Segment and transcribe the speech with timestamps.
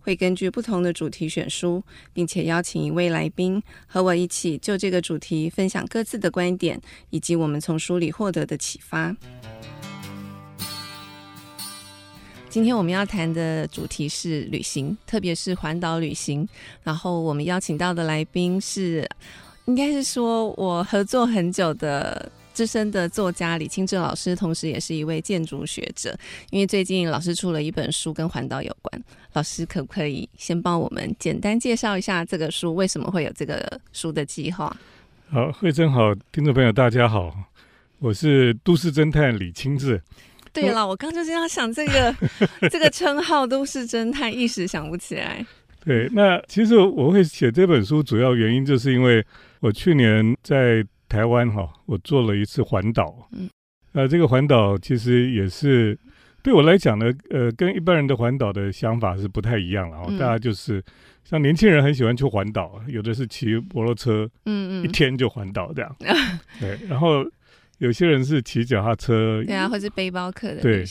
[0.00, 1.82] 会根据不同的主题选书，
[2.12, 9.14] 并且邀请一位来宾和我一起就这个主题分享各自的观点，以及我们从书里获得的启发。
[12.48, 16.48] 今天我们要谈的主题是旅行，特别是环岛旅行。
[16.82, 19.08] 然后我们邀请到的来宾是，
[19.66, 22.32] 应该是说我合作很久的。
[22.60, 26.14] 资深的作家李清志老师，同时也是一位建筑学者。
[26.50, 32.74] 因为最近老师出了一本书跟环岛有关，老师可不可以先帮我们简单介绍一下这个书？
[32.74, 34.76] 为什么会有这个书的计划？
[35.30, 37.34] 好，慧珍好，听众朋友大家好，
[37.98, 40.02] 我是都市侦探李清志。
[40.52, 42.14] 对了，我刚就是要想这个
[42.70, 45.42] 这个称号“都市侦探”，一时想不起来。
[45.82, 49.24] 对，那其实我会写这本书，主要原因就是因为
[49.60, 50.84] 我去年在。
[51.10, 53.50] 台湾哈，我做了一次环岛，嗯，
[53.92, 55.98] 那这个环岛其实也是
[56.40, 60.06] 对我来讲呢，呃，跟一般人的环岛的想法是不太一样了哦。
[60.18, 60.80] 大家就是
[61.24, 65.96] 像年轻人很喜欢去环岛，有的是骑摩托车，嗯嗯，一天就环岛这样，
[66.60, 66.78] 对。
[66.88, 67.26] 然后
[67.78, 70.84] 有些人是骑脚踏车，对啊，或是背包客的对。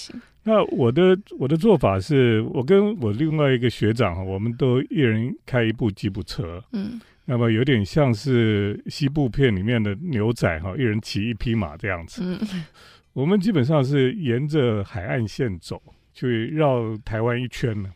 [0.43, 6.99] 那我的我的做法是，我跟我另外一个学长，我们都一人开一部吉普车，嗯。
[7.30, 12.23] 那么有点像是西部片里面的牛仔哈，一人骑一匹马这样子。
[12.25, 12.66] 嗯，
[13.13, 15.80] 我们基本上是沿着海岸线走，
[16.11, 17.94] 去绕台湾一圈呢。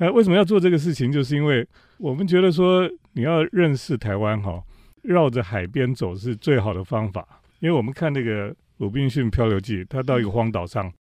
[0.00, 1.12] 那为什么要做这个事情？
[1.12, 1.64] 就是因为
[1.98, 4.60] 我们觉得说，你要认识台湾哈，
[5.02, 7.24] 绕着海边走是最好的方法。
[7.60, 10.92] 因为我们看那个《鲁滨逊漂流记》，他到一个荒岛上，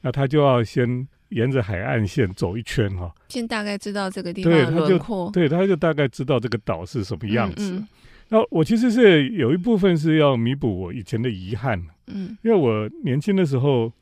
[0.00, 1.06] 那他就要先。
[1.30, 7.72] 沿着海岸线走一圈哈，先大概知道这个地方的轮廓，对，他就大概知道这个岛是什么样子。
[7.72, 7.88] 嗯嗯、
[8.28, 13.92] 那我其实是有一部分是要弥补我以前的遗憾，嗯，因为我年轻的时候，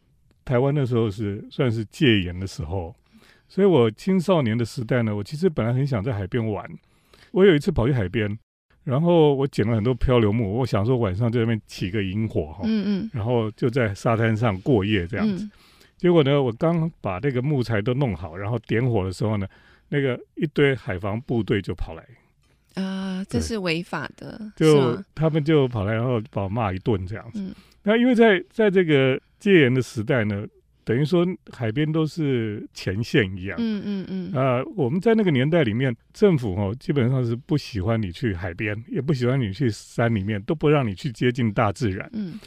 [0.44, 2.94] 台湾那时候是算是戒严的时候，
[3.46, 6.66] 所以我青少年的时代呢，我其实本来很想在海边玩。
[7.32, 8.38] 我有一次跑去海边，
[8.84, 15.44] 然后我捡了很多漂流木，我想说晚上在那边起个萤火哈，嗯嗯，然后就在沙滩上过夜这样子。
[15.44, 15.50] 嗯
[15.98, 19.48] 结果呢，我刚把那个木材都弄好，然后点火的时候呢，
[19.88, 27.40] 那个一堆海防部队就跑来，啊，这是违法的，就他们就跑来，然后把我骂一顿这样子。
[27.40, 30.46] 嗯、那因为在在这个戒严的时代呢，
[30.84, 42.38] 等于说海边都是前线一样，嗯嗯嗯，啊，我们在那个年代里面，政府哦基本上是不喜欢你去海边，也不喜欢你去山里面，都不让你去接近大自然，嗯，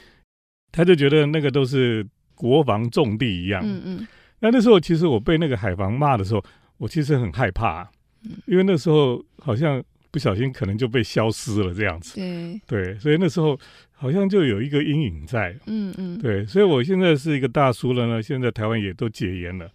[0.72, 2.07] 他就觉得那个都是。
[2.41, 4.07] 国防重地一样，嗯嗯，
[4.40, 6.44] 那那时候其实我被那个海防骂的时候，
[6.78, 7.84] 我其实很害怕，
[8.24, 12.59] 嗯，因为那时候好像不小心可能就被消失了这样子，对。
[12.66, 13.56] 对，所以那时候
[13.91, 19.69] 好像就有一个阴影在，嗯嗯，对，所以我现在是一个大叔了呢，现在台湾也都解严了，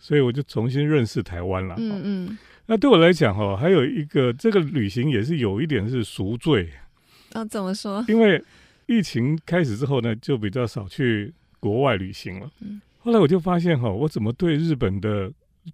[0.00, 6.68] 所以我就重新认识台湾了，嗯嗯，那对我来讲哈，还有一个这个旅行也是有一点是赎罪，
[7.34, 8.04] 啊，怎么说？
[8.08, 8.42] 因为
[8.86, 11.32] 疫情开始之后呢，就比较少去。
[11.60, 12.50] 国外旅行了，
[13.00, 15.32] 后来我就发现哈，我怎么对日本的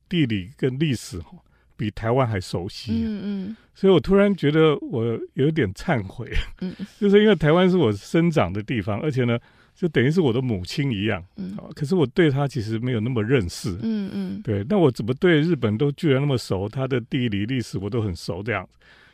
[0.09, 1.37] 地理跟历史哈
[1.77, 2.93] 比台湾还熟悉？
[2.93, 6.31] 嗯嗯，所以我突然觉得我有点忏悔，
[6.61, 9.39] 嗯， 就是因为台湾是我生长的地方，而且呢，
[9.75, 16.69] 就等于是我的母亲一样，嗯，可是我对他其实没有那么认识，嗯嗯，对，那我怎么对日本都居然那么熟？
[16.69, 18.69] 它的地理历史我都很熟，这样，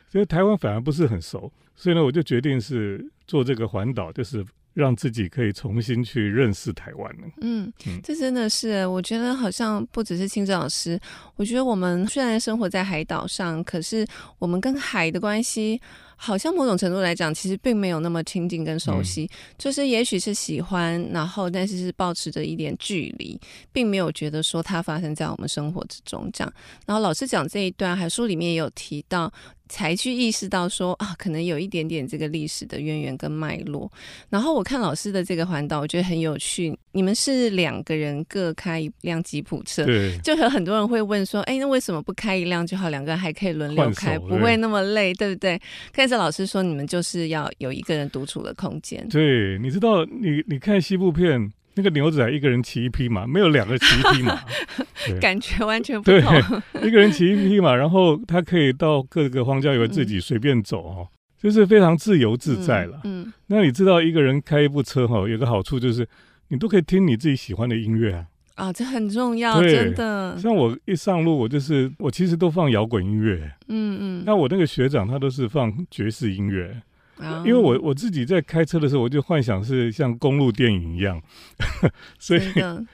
[0.07, 4.45] 所以台湾反而不是很熟，所以呢，我就决定是做这个环岛，就是。
[4.73, 7.27] 让自己可以重新去认识台湾呢。
[7.41, 7.71] 嗯，
[8.03, 10.99] 这真的是，我觉得好像不只是清志老师，
[11.35, 14.05] 我觉得我们虽然生活在海岛上，可是
[14.39, 15.81] 我们跟海的关系，
[16.23, 19.23] 好像某种程度来讲，其实并没有那么亲近跟熟悉。
[19.23, 23.39] 嗯、就是也许是喜欢，然后但是是保持着一点距离，
[23.73, 26.53] 并没有觉得说它发生在我们生活之中这样。
[26.85, 29.33] 然后老师讲这一段，还书里面也有提到。
[29.73, 33.89] 才去意识到说啊，可能有一点点这个历史的渊源跟脉络。
[34.29, 36.77] 然后我看老师的这个环岛，我觉得很有趣。
[36.91, 42.89] 你们是两个人各开一辆吉普车，对，就有很多人会问说，哎，那为什么不开一辆就好？
[42.89, 45.57] 两个人还可以轮流开，不会那么累，对不对？
[45.95, 49.07] 但是老师说，你们就是要有一个人独处的空间。
[49.07, 54.43] 对，你知道，你你看西部片，那个牛仔一个人骑一匹马，没有两个骑一匹马，
[55.21, 56.21] 感觉完全不同。
[56.21, 62.99] 对，一个人骑一匹马，然后他可以到各个荒郊野外自己随便走哦，嗯、就是非常自由自在了。
[63.05, 66.05] 嗯，嗯，那你知道一个人开一部车哈，有个好处就是
[66.49, 68.25] 你都可以听你自己喜欢的音乐啊。
[68.61, 70.37] 啊，这很重要，真的。
[70.37, 73.51] 像我一上路，我就是我其实都放摇滚音乐。
[73.69, 74.23] 嗯嗯。
[74.23, 76.79] 那我那个学长他都是放爵士音乐。
[77.45, 81.21] 因为我我自己在开车的时候，我就幻想是像公路电影一样，
[82.17, 82.41] 所以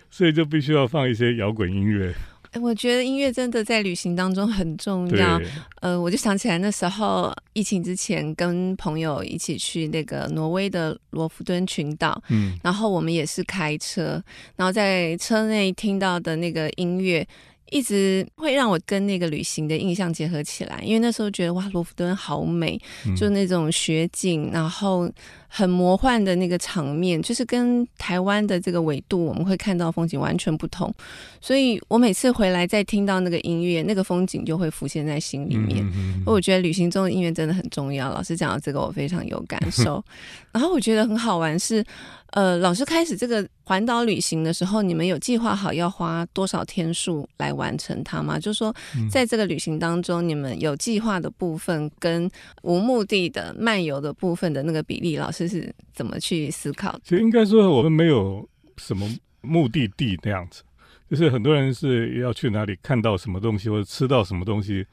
[0.10, 2.14] 所以就必须要放一些摇滚音乐。
[2.58, 5.38] 哎，我觉得音乐真的在旅行当中很重要。
[5.38, 5.48] 对
[5.82, 14.22] 呃，我就想起来那时候疫情之前，跟朋友一起去那个挪威的罗弗敦群岛，嗯，然后我们也是开车，
[14.56, 17.26] 然后在车内听到的那个音乐。
[17.70, 25.12] 一直会让我跟那个旅行的印象结合起来，因为那时候觉得哇，罗弗敦好美，嗯、就那种雪景，然后。
[25.48, 30.94] 很魔幻的那个场面，就是跟台湾的这个纬度，我们会看到风景完全不同。
[31.40, 35.84] 所以我每次回来再听到那个音乐，那个风景就会浮现在心里面。
[35.86, 38.12] 嗯嗯嗯，我觉得旅行中的音乐真的很重要。
[38.12, 40.04] 老师讲到这个，我非常有感受。
[40.52, 41.84] 然后我觉得很好玩是，
[42.32, 48.40] 呃，老师开始这个环岛旅行的时候，你们有计划好要花多少天数来完成它吗？
[48.40, 48.76] 就是说，
[49.10, 52.30] 在这个旅行当中，你们有计划的部分跟
[52.64, 55.37] 无目的的漫游的部分的那个比例，老师。
[55.38, 57.00] 这是怎么去思考？
[57.04, 59.08] 其实应该说，我们没有什么
[59.42, 60.64] 目的地那样子，
[61.08, 64.84] 就是很多人是要去哪里看到什么东西或者吃到什么东西，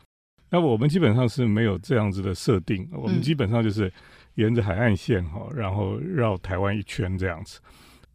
[0.51, 2.87] 那我们基本上是没有这样子的设定。
[2.93, 3.91] 我们基本上就是
[4.35, 7.59] 沿着海岸线哈，然后绕台湾一圈这样子。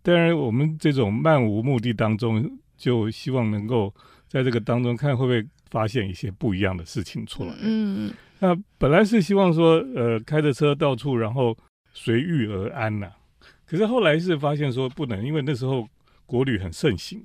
[0.04, 2.48] 当然，我们这种漫无目的当中，
[2.78, 3.92] 就希望能够
[4.28, 7.56] 在这个当中看会不会发现一些不一样的事情出来。
[7.60, 11.58] 嗯，那本来是希望说，呃，开着车到处，然后。
[12.02, 13.12] 随遇而安呐、啊，
[13.66, 15.86] 可是后来是发现说不能，因为那时候
[16.26, 17.22] 国旅很盛行，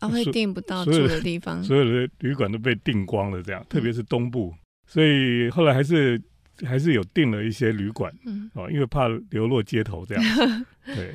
[0.00, 4.52] 啊，会订不到住的地方，所有的旅馆都被订光了，这样，特别是东部，
[4.88, 6.20] 所以后来还是
[6.66, 10.24] 还是有订了一些旅馆，嗯，哦，因为怕流落街头这样，
[10.84, 11.14] 对，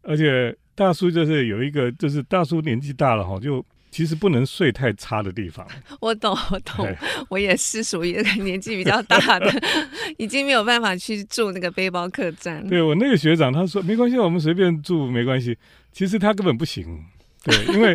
[0.00, 3.62] 而且大叔就是有一个，就是大叔年纪大了哈，就。
[3.94, 5.64] 其实不能睡太差的地方。
[6.02, 6.84] 我懂，我懂，
[7.30, 9.48] 我也是属于那个年纪比较大的，
[10.18, 12.66] 已经没有办法去住那个背包客栈。
[12.68, 15.56] 对，我那个学长他说没关系，我们随便住没关系。
[15.92, 17.04] 其实他根本不行，
[17.44, 17.94] 对， 因为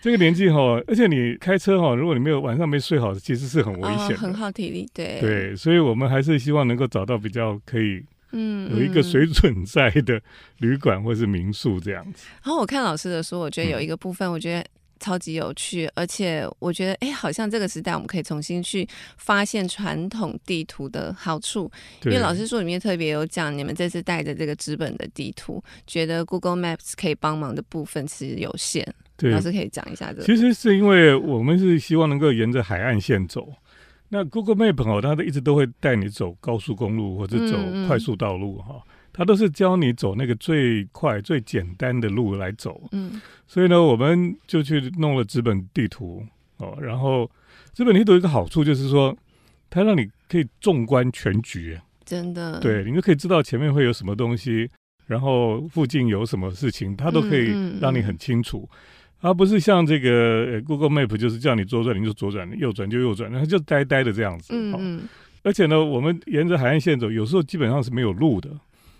[0.00, 4.88] 这个年纪哈，而且你开车哈，如果你没有晚上没睡好，其实是很危险的，哦，很耗体力。
[4.94, 8.02] 对对，所以我们还是希望能够找到比较可以，
[8.32, 10.18] 嗯，有一个水准在的
[10.60, 12.28] 旅馆或是民宿这样子。
[12.42, 14.64] 然后我看老师的书，我觉得有一个部分，我觉得。
[15.00, 21.70] 超级有趣，而且我觉得，哎，好像这个时代我们可以重新去发现传统地图的好处。
[22.04, 28.86] 因为老师书里面特别有讲，你们这次带着这个纸本的地图，觉得 Google Maps 可以帮忙的部分其实有限。
[29.16, 30.24] 对，老师可以讲一下这个。
[30.24, 33.48] 其实是因为我们是希望能够沿着海岸线走，
[34.08, 37.56] 那 Google Map 哦，它都一直都会带你走高速公路或者走
[37.86, 38.74] 快速道路哈。
[38.74, 46.26] 嗯嗯他都是教你走那个最快、最简单的路来走，嗯，所以呢，我们就去弄了纸本地图
[46.56, 46.76] 哦。
[46.80, 47.30] 然后
[47.72, 49.16] 纸本地图有一个好处就是说，
[49.70, 54.68] 它让你可以纵观全局，真的，对，你就可以知道前面会有什么东西，
[55.06, 58.74] 然后附近有什么事情，它都可以让你很清楚，嗯嗯
[59.22, 65.08] 嗯，而不是像这个 Google Map 就是叫你左转你就左转，右转就右转，然后就呆呆的这样子，嗯嗯。
[65.44, 68.50] 而且呢，我们沿着海岸线走，有时候基本上是没有路的。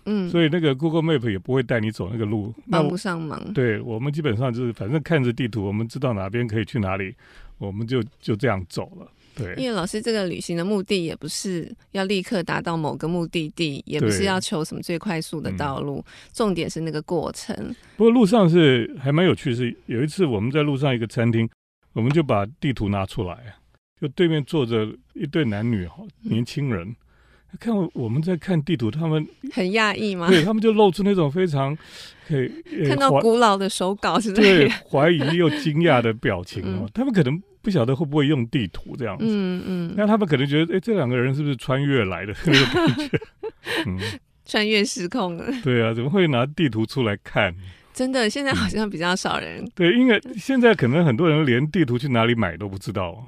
[0.05, 3.53] 嗯，所以那个 Google Map 也不会带你走那个路，帮不上忙。
[3.53, 7.15] 对，我们基本上就是反正看着地图，我们知道哪边可以去哪里，
[7.57, 9.11] 我们就就这样走了。
[9.35, 17.53] 对，因为老师这个旅行的目的也不是要立刻达到某个目的地，也不是要求什么最快速的道路，嗯、重点是那个过程。
[17.97, 21.49] 不过路上是还蛮有趣，是有一次我们在路上一个餐厅，
[21.93, 23.55] 我们就把地图拿出来，
[23.99, 26.87] 就对面坐着一对男女哈，年轻人。
[26.87, 26.95] 嗯
[27.55, 30.27] 看我们在看地图，他们很讶异吗？
[30.29, 31.75] 对，他们就露出那种非常
[32.27, 36.81] 可以、呃、看到古老的手稿是，是对怀疑又惊讶的表情哦。
[36.81, 39.93] 嗯、他们可能不晓得会不会用地图这样子，嗯嗯。
[39.97, 43.19] 那、嗯、他们可能觉得，哎，这两个人是不是穿越来的 那种感觉？
[43.87, 43.99] 嗯，
[44.45, 45.45] 穿越时空了。
[45.63, 47.55] 对啊，怎么会拿地图出来看？
[47.93, 49.63] 真的，现在好像比较少人。
[49.63, 53.25] 嗯、对，因为现在可能很多人连地图去哪里买都不知道。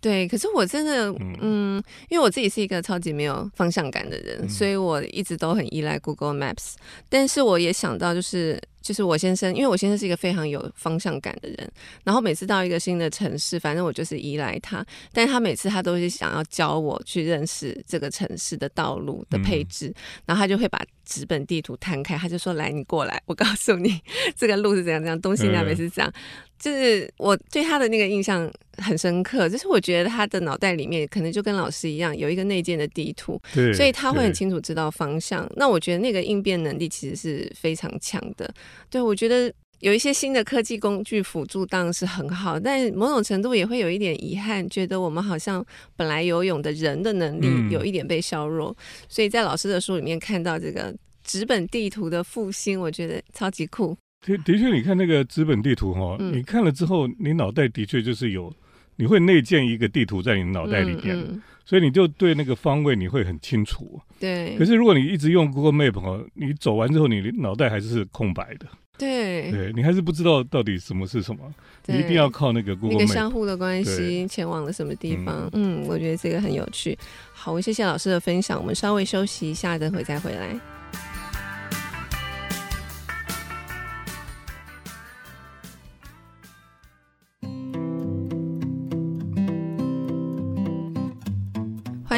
[0.00, 6.74] 对，可是我真的，嗯，因为我自己是一个超级没有方向感的人，嗯、所以我一直都很依赖 Google Maps。
[7.08, 11.72] 但是我也想到，就是就是我先生，因为我先生是一个非常有方向感的人，
[12.04, 14.86] 然后每次到一个新的城市，反正我就是依赖他。
[15.12, 19.94] 但是他每次他都是想要教我去认识这个城市的道路的配置，嗯、
[20.26, 23.98] 然后他就会把纸本地图摊开，他就说：“来，你过来，我告诉你
[24.36, 26.10] 这个路是怎样怎样，东西南北是这样。
[26.14, 26.20] 嗯”
[26.60, 33.40] 就是我对他的那个印象很深刻，就是我觉得他的脑袋里面可能就跟老师一样，有一个内建的地图，
[33.74, 35.50] 所以他会很清楚知道方向。
[35.56, 38.52] 那我觉得那个应变能力其实是非常强的。
[38.90, 39.52] 对，我觉得。
[39.80, 48.70] 有一些新的科技工具辅助当然是很好，但某种程度也会有一点遗憾，觉得我们好像本来游泳的人的能力有一点被削弱。
[48.70, 48.76] 嗯、
[49.08, 50.92] 所以在老师的书里面看到这个
[51.22, 53.96] 纸本地图的复兴，我觉得超级酷。
[54.22, 58.52] 的的确，你看那个纸本地图哈，嗯、你看了之后，你脑袋的确就是有，
[58.96, 64.00] 你会内建一个地图在你脑袋里边，所以你就对那个方位你会很清楚。
[64.18, 64.56] 对。
[64.58, 68.66] 可是如果你一直用 Google Map 哈，你走完之后，你脑袋还是空白的。
[68.98, 71.54] 对，对你还是不知道到底什么是什么，
[71.86, 75.48] 你一定要靠那个 Google 那个相互的关系，前往了什么地方？
[75.52, 76.98] 嗯，嗯，我觉得这个很有趣。
[77.32, 80.77] 好，谢谢老师的分享，我们稍微休息一下，等会再回来。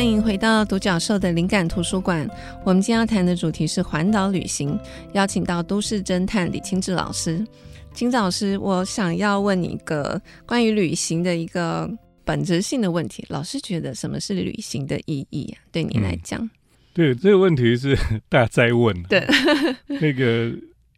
[0.00, 2.26] 欢迎回到独角兽的灵感图书馆。
[2.64, 4.80] 我们今天要谈的主题是环岛旅行，
[5.12, 7.46] 邀请到都市侦探李清志老师。
[7.92, 11.86] 清志老师，我想要问你一个关于旅行的一个
[12.24, 13.22] 本质性的问题。
[13.28, 15.60] 老师觉得什么是旅行的意义啊？
[15.70, 16.40] 对你来讲？
[16.40, 16.50] 嗯，
[16.94, 17.94] 对，这个问题是
[18.30, 19.02] 大家在问。
[19.02, 19.22] 对，
[20.00, 20.50] 那个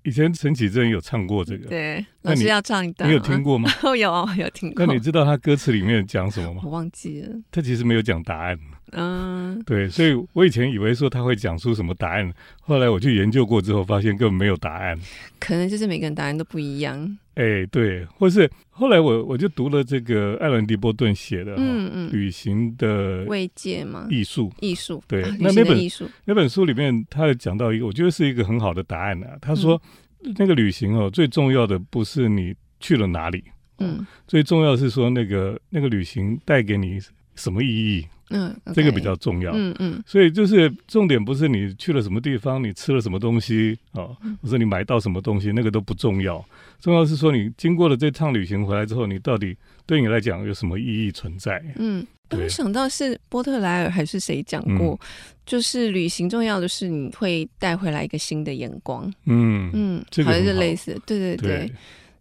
[0.04, 1.66] 以前陈绮贞有唱过这个。
[1.68, 3.68] 对，老师要唱一段，你有听过吗？
[3.82, 4.86] 有，有听过。
[4.86, 6.62] 那你知道他歌词里面讲什么吗？
[6.64, 7.34] 我忘记了。
[7.50, 8.56] 他其实没有讲答案。
[8.94, 14.98] 嗯，对，所以我以前以为说他会讲出什么答案，后来我去研究过之后，发现根本没有答案。
[15.38, 17.18] 可能就是每个人答案都不一样。
[17.34, 24.06] 哎，对，或是后来我我就读了这个艾伦·迪波顿写的《嗯嗯旅行的慰藉吗？
[24.10, 25.02] 艺术，艺术。
[25.08, 29.38] 对，啊、那那本艺术那本书里面，他讲到一个，我觉得是一个很好的答案啊。
[29.40, 29.80] 他说，
[30.22, 33.42] 嗯、那个旅行哦，最重要的不是你去了哪里，
[33.78, 37.00] 嗯，最重要是说那个那个旅行带给你
[37.34, 38.06] 什么意义。
[38.32, 39.52] 嗯这个比较重要。
[39.52, 44.08] 嗯嗯，嗯，所以就是重点不是你去了什么地方，你吃了什么东西啊，
[44.42, 46.44] 或者你买到什么东西，那个都不重要。
[46.80, 51.62] 重要是说你经过了这趟旅行回来之后，你到底对你来讲有什么意义存在？
[51.76, 55.08] 嗯，我想到是波特莱尔还是谁讲过，嗯、
[55.46, 59.12] 就是旅行重要的是你会带回来一个新的眼光。
[59.26, 61.66] 嗯嗯，这个好像是类似，对对对。
[61.66, 61.72] 对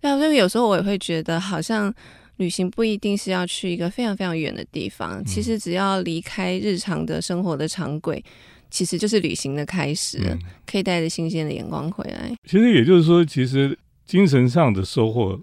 [0.04, 1.94] 那所以有时候我也会觉得好像。
[2.42, 8.24] 旅行不一定是要去一个非常非常远的地方，其实只要离开日常的生活的常轨，
[8.72, 12.36] 其实就是旅行的开始，嗯、可以带着新鲜的眼光回来。
[12.46, 15.40] 其实也就是说，其实精神上的收获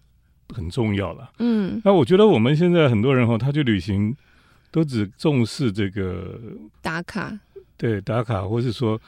[0.52, 1.30] 很重要了。
[1.38, 4.12] 嗯，那我觉得我们现在很多人哈，他去旅行
[4.72, 6.36] 都只重视这个
[6.82, 7.38] 打卡，
[7.76, 9.00] 对，打卡，或是说。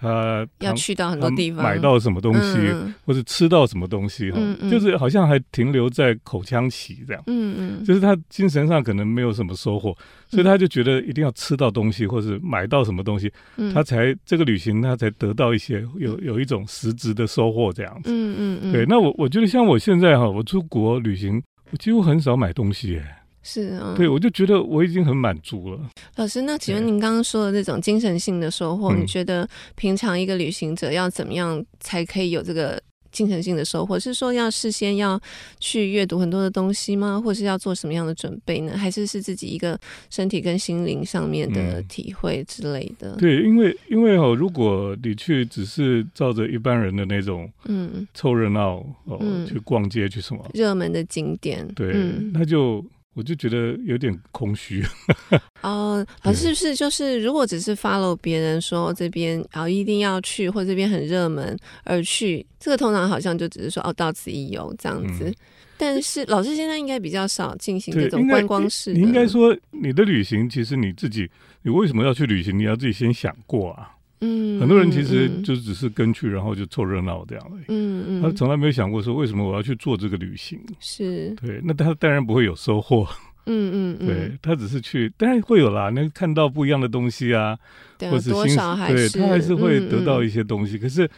[0.00, 9.92] 他要去到很多地方，买到什么东西，嗯、或是吃到什么东西，哈、嗯，就是好像还停留在口腔期这样，嗯嗯，就是他精神上可能没有什么收获，
[10.30, 23.17] 所以他就觉得一定要吃到东西，或是买到什么东西，嗯、他才这个旅行他才得到一些有有一种实质的收获这样子，嗯嗯嗯，对，那我我觉得像我现在哈，我出国旅行，我几乎很少买东西，哎。
[23.50, 25.80] 是啊，对，我就觉得我已经很满足了。
[26.16, 32.78] 老师，那请问您刚刚说的这种精神性的收获，你觉得平常一个旅行者要怎么样才可以有这个
[33.10, 33.98] 精神性的收获？
[33.98, 35.18] 是说要事先要
[35.58, 37.18] 去阅读很多的东西吗？
[37.18, 38.76] 或是要做什么样的准备呢？
[38.76, 43.16] 还是是自己一个身体跟心灵上面的体会之类的？
[43.16, 48.74] 对，因为因为哦，如果你去只是照着一般人的那种嗯凑热闹
[49.06, 52.84] 哦、嗯、去逛街去什么热门的景点，对，嗯、那就。
[53.18, 54.80] 我就觉得有点空虚
[55.62, 65.24] 哦，好，是不是就是如果只是 follow 别人说这边然后一定要去，或这边很热门而去，这个通常好像就只是说哦到此一游这样子。
[65.24, 65.34] 嗯、
[65.76, 68.92] 但是老师现在应该比较少进行这种观光式。
[68.92, 71.28] 你应该说你的旅行其实你自己，
[71.62, 72.56] 你为什么要去旅行？
[72.56, 73.97] 你要自己先想过啊。
[74.20, 77.64] 嗯，很多人其实就只是跟去，然后就凑热闹这样而已。
[77.68, 80.60] 嗯嗯，他从来没有想过说为什么我要去做这个旅行。
[80.80, 83.06] 是，对，那他当然不会有收获。
[83.50, 87.58] 嗯嗯，对，他只是去，当然会有啦，能看到不一样的东西啊，
[87.98, 91.08] 或是多少，对，他还是会得到一些东西，可是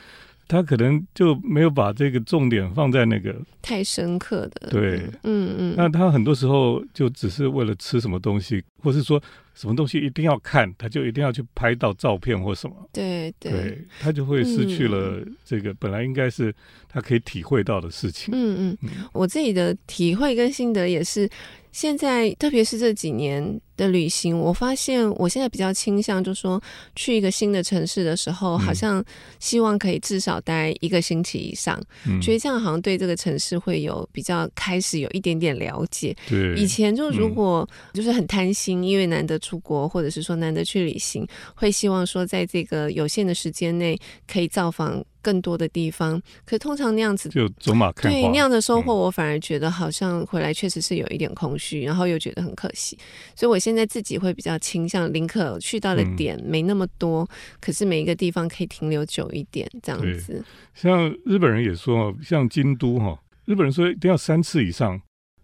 [0.47, 4.69] 他可能就没有把这个重点放在那个太深刻的。
[4.71, 9.21] 对，嗯嗯，那他很多时候就只是为了吃什么东西，或是说
[9.55, 16.55] 什么东西一定要看，他就一定要去拍到照片或什么，对对，对，他就会失去了这个本来应该是
[16.89, 18.33] 他可以体会到的事情。
[18.35, 21.29] 嗯嗯，我自己的体会跟心得也是。
[21.73, 26.61] 现在，特别是这几年的旅行，我发现我现在比较倾向，就是说
[26.97, 29.05] 去一个新的城市的时候，好像
[29.39, 36.17] 希望可以至少待一个星期以上，嗯、觉得这样好像对这个城市会有比较开始有一点点了解。
[36.29, 45.05] 对，以前就如果就是很贪心，因为难得出国，或者是说难得去旅行，会希望说在这个有限的时间内可以造访。
[45.23, 52.99] 更多的地方，可是通常那样子就走马看花，对那样的收获，我反而觉得好像回来确实是有一点空虚，嗯、然后又觉得很可惜。
[53.35, 57.29] 所以我现在自己会比较倾向宁可去到的点没那么多，嗯、
[57.61, 60.45] 可是每一个地方可以停留久一点，这样子。
[60.75, 65.01] 像日本人也说，像京都哈，日本人说一定要三次以上，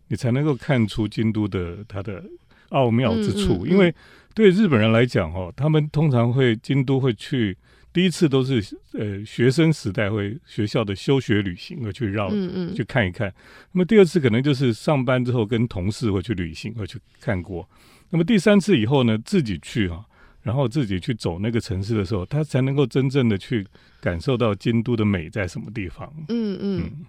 [0.09, 2.25] 你才能够看出京都的它的
[2.71, 3.55] 奥妙之处。
[3.55, 3.95] 嗯嗯嗯、因为
[4.35, 7.57] 对日本人来讲哦，他们通常会京都会去。
[7.97, 8.63] 第一次都是
[8.93, 13.33] 呃学生时代会学校的休学旅行会去绕，嗯嗯，去看一看。
[13.73, 17.67] 那么第二次可能就是上班之后跟同事会去旅行会去看过。
[18.11, 20.05] 那么第三次以后呢，自己去啊，
[20.43, 23.67] 然后自己去走那个城市的时候，他才能够真正的去
[23.99, 26.13] 感受到京都的美在什么地方。
[26.29, 26.83] 嗯嗯。
[26.83, 27.07] 嗯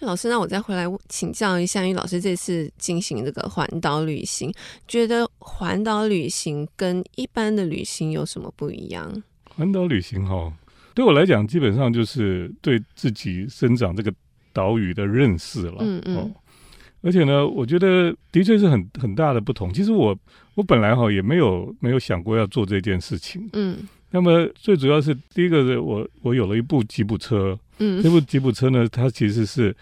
[0.00, 4.52] 老师，那我再回来请教一下，因为老师这次进行这个环岛旅行，
[4.88, 9.22] 觉得环岛旅行跟一般的旅行有什么不一样？
[9.56, 10.52] 环岛旅行哈，
[10.94, 14.12] 对我来讲，基本上就是对自己生长这个
[14.52, 15.76] 岛屿的认识了。
[15.80, 16.34] 嗯嗯。
[17.02, 19.72] 而且呢，我觉得的确是很很大的不同。
[19.72, 20.16] 其实我
[20.54, 23.48] 我本来哈也没有没有想过要做这件事情。
[23.52, 23.78] 嗯。
[24.10, 27.58] 那么最主要是第一个是我我有了一部吉普车。
[27.78, 28.02] 嗯。
[28.02, 29.74] 这部吉普车呢，它其实是。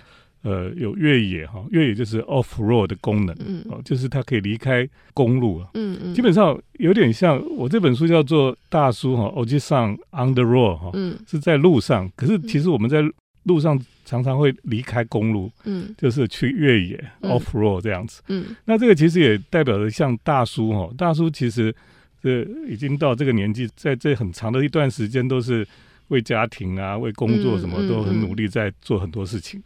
[0.43, 13.03] 呃，有越野哈，越野就是 off road 的功能，嗯，哦，就是它可以离开公路了，嗯嗯，基本上有点像我这本书叫做大叔哈，おじさん on the road 哈，嗯，是在路上，可是其实我们在
[13.43, 21.75] 路上常常会离开公路，嗯，就是去越野 off road 这样子，嗯，那这个其实也代表着像大叔哈，大叔其实
[22.21, 25.67] 是已经到这个年纪，在这很长的一段时间都是
[26.09, 29.61] 为家庭啊、为工作什么都很努力在做很多事情。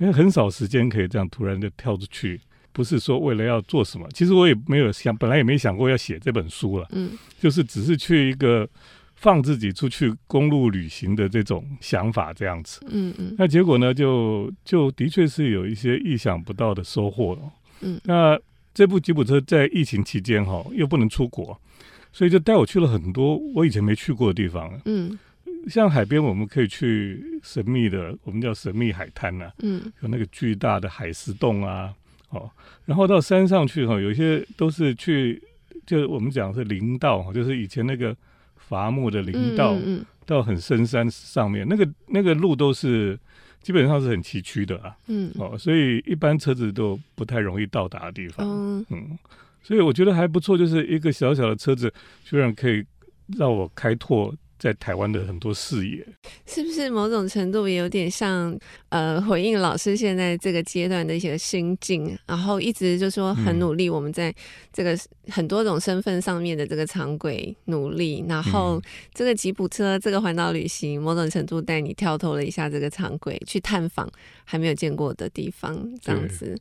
[0.00, 2.40] 因为很少时间可以这样突然就跳出去，
[2.72, 8.66] 不是说为了要做什么，其实我也没有想，本来也没想过要写这本书了，嗯，就是只是去一个
[9.16, 18.40] 放自己出去公路旅行的这种想法这样子，嗯嗯，那结果呢，就就的确是有一些意想不到的收获了，嗯，那
[18.72, 21.60] 这部吉普车在疫情期间哈又不能出国，
[22.10, 25.18] 所以就带我去了很多我以前没去过的地方，嗯。
[25.68, 31.92] 像海边，我们可以去神秘的，我们叫神秘海滩呐、啊，嗯，有那个巨大的海石洞啊，
[32.30, 32.50] 哦，
[32.86, 35.40] 然后到山上去哈，有些都是去，
[35.86, 38.16] 就我们讲是林道，就是以前那个
[38.56, 43.18] 伐木的林道，嗯嗯、到很深山上面，那个那个路都是
[43.60, 49.18] 基本上是很崎岖的啊，嗯，哦，所以一般车子都不太容易到达的地方，嗯，嗯，
[49.62, 51.92] 所以我觉得还不错，就是一个小小的车子，
[52.24, 52.84] 居然可以
[53.36, 54.34] 让我开拓。
[54.60, 56.06] 在台湾的很多视野，
[56.44, 58.54] 是不是某种程度也有点像
[58.90, 64.32] 呃回应老师现在这个阶段的一些心境，然后一直就说很努力，我们在
[64.70, 64.94] 这个
[65.28, 68.78] 很多种身份上面的这个长轨努力，然后
[69.14, 74.06] 这个吉普车这个环岛旅行，某种程度带你跳脱了一下这个长轨，去探访
[74.44, 76.54] 还没有见过的地方，这样子，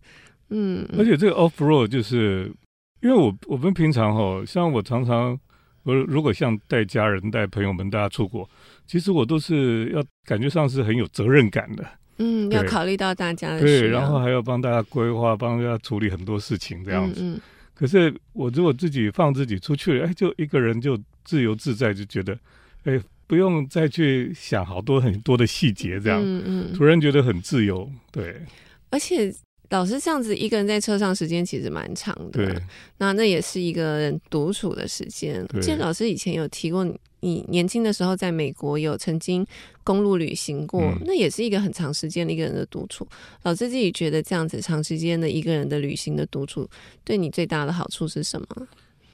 [0.51, 2.49] 嗯，而且这个 off road 就是
[3.01, 5.37] 因为我我们平常哈，像我常常。
[5.83, 8.47] 我如果像带家人、带朋友们大家出国，
[8.85, 11.85] 其实我都是要感觉上是很有责任感的。
[12.17, 17.21] 嗯，要考虑到大家的对，然后还要帮大家规划、帮大家处理很多事情这样子。
[17.23, 17.41] 嗯，嗯。
[17.73, 22.37] 可是我如果自己放自己出去，哎，就一个人就自由自在，就觉得，
[22.83, 26.21] 哎，不用再去想好多很多的细节，这样。
[26.21, 26.73] 嗯嗯。
[26.73, 28.35] 突然觉得很自由，对。
[28.89, 29.33] 而且。
[29.69, 32.61] 老师这样子一个人在车上时间其实蛮长的，对，
[32.97, 35.45] 那那也是一个人独处的时间。
[35.53, 36.83] 我记得老师以前有提过，
[37.19, 39.45] 你年轻的时候在美国有曾经
[39.83, 43.07] 公路旅行过，嗯、那也是一个很长时间的一个人的独处。
[43.43, 46.67] 老师自己觉得这样子长时间的一个人的旅行的独处，
[47.03, 48.47] 对你最大的好处是什么？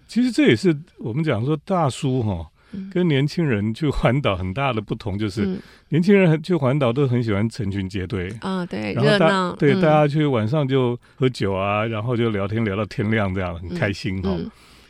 [0.07, 2.49] 其实这也是我们讲说大叔哈。
[2.91, 5.57] 跟年轻人去环岛很大的不同就是，
[5.89, 8.33] 年轻人去环岛都很喜欢成群结队。
[8.41, 14.37] 啊，对，然后大对大家去晚上就喝酒啊，然后就聊天聊到天亮，这样很开心哈。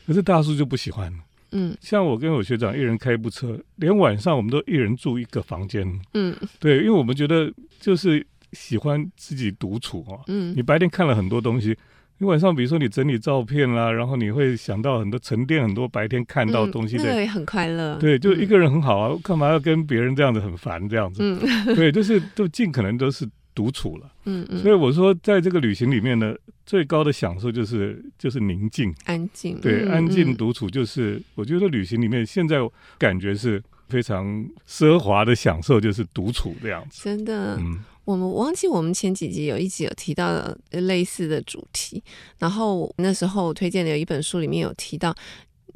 [0.06, 1.12] 可是大叔就不喜欢，
[1.52, 11.76] 嗯，像我跟我学长一人开一部车，连晚上我们都一人住一个房间，嗯，对，因为我们觉得就是喜欢自己独处啊，嗯，你白天看了很多东西，
[12.18, 17.98] 你晚上比如说你整理照片啦，然后你会想到很多沉淀很多白天看到东西的，嗯、那个也很快乐。
[18.00, 21.22] 对，就一个人很好啊，干、嗯、嘛要跟别人这样子很烦这样子？
[21.22, 21.38] 嗯，
[21.76, 24.10] 对，就是都尽可能都是独处了。
[24.24, 24.62] 嗯嗯。
[24.62, 26.34] 所以我说，在这个旅行里面呢，
[26.66, 29.60] 最高的享受就是就是宁静、安静。
[29.60, 32.60] 对，嗯、安静独处就是、嗯、我觉得旅行里面现在
[32.98, 34.26] 感觉是非常
[34.66, 37.04] 奢华的享受，就是独处这样子。
[37.04, 37.58] 真的。
[37.58, 37.80] 嗯。
[38.06, 42.02] 我们忘记我们前几集有一集有提到的类似的主题，
[42.38, 45.14] 然后那时候推荐的有一本书里面有提到，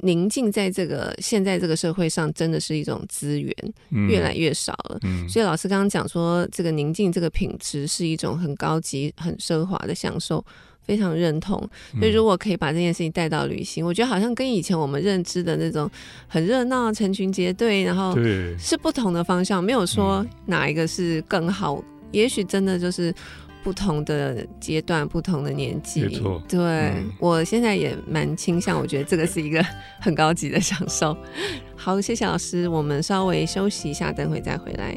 [0.02, 3.54] 宁静在这个现在这个社会上真的是一种资源，
[4.08, 4.98] 越来越少了。
[5.02, 10.44] 嗯嗯、所以老师刚刚讲说，这个宁静这个品质是一种很高级、很奢华的享受，
[10.80, 11.58] 非常认同。
[11.98, 15.90] 所以如果可以把这件事情带到旅行，我觉得好像跟以前我们认知的那种
[16.28, 18.16] 很热闹、成群结队，然后
[18.56, 21.82] 是不同的方向，没有说哪一个是更好。
[22.12, 23.14] 也许真的就是
[23.62, 26.02] 不同的阶段、不同的年纪。
[26.02, 29.64] 没错，对、嗯、我现在也蛮倾向，我觉得这个是一个
[30.00, 31.16] 很高级的享受。
[31.76, 34.96] 好，谢谢老师，我们稍微休息一下，等会再回来。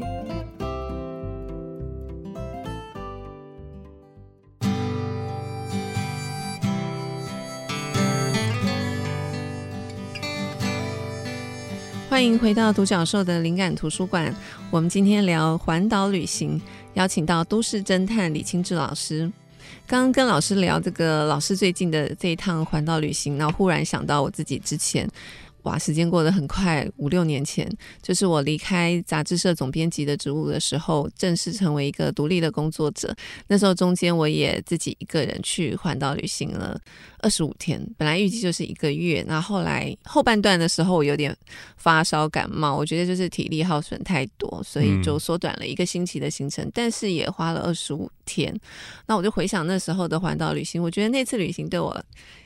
[12.08, 14.32] 欢迎回到独角兽的灵感图书馆。
[14.70, 16.60] 我们今天聊环岛旅行，
[16.94, 19.30] 邀请到都市侦探李清志老师。
[19.86, 25.08] 刚刚跟老师聊这个老师最近的这一趟环岛旅行，那忽然想到我自己之前。
[25.64, 27.66] 哇，时间过得很快，五六年前，
[28.02, 33.14] 就是我离开杂志社总编辑的职务的时候，正式成为一个独立的工作者。
[33.48, 36.78] 那时候中间我也自己一个人去环岛旅行了
[37.20, 41.34] 二十五天，本来预计就是一个月，那后后来后半段的时候我有点
[41.76, 48.52] 发烧感冒，我觉得就是体力耗损太多，所以就缩短了一个星期的行程，但是也花了二十五天。
[49.06, 52.04] 那我就回想那时候的环岛旅行，我觉得那次旅行对我。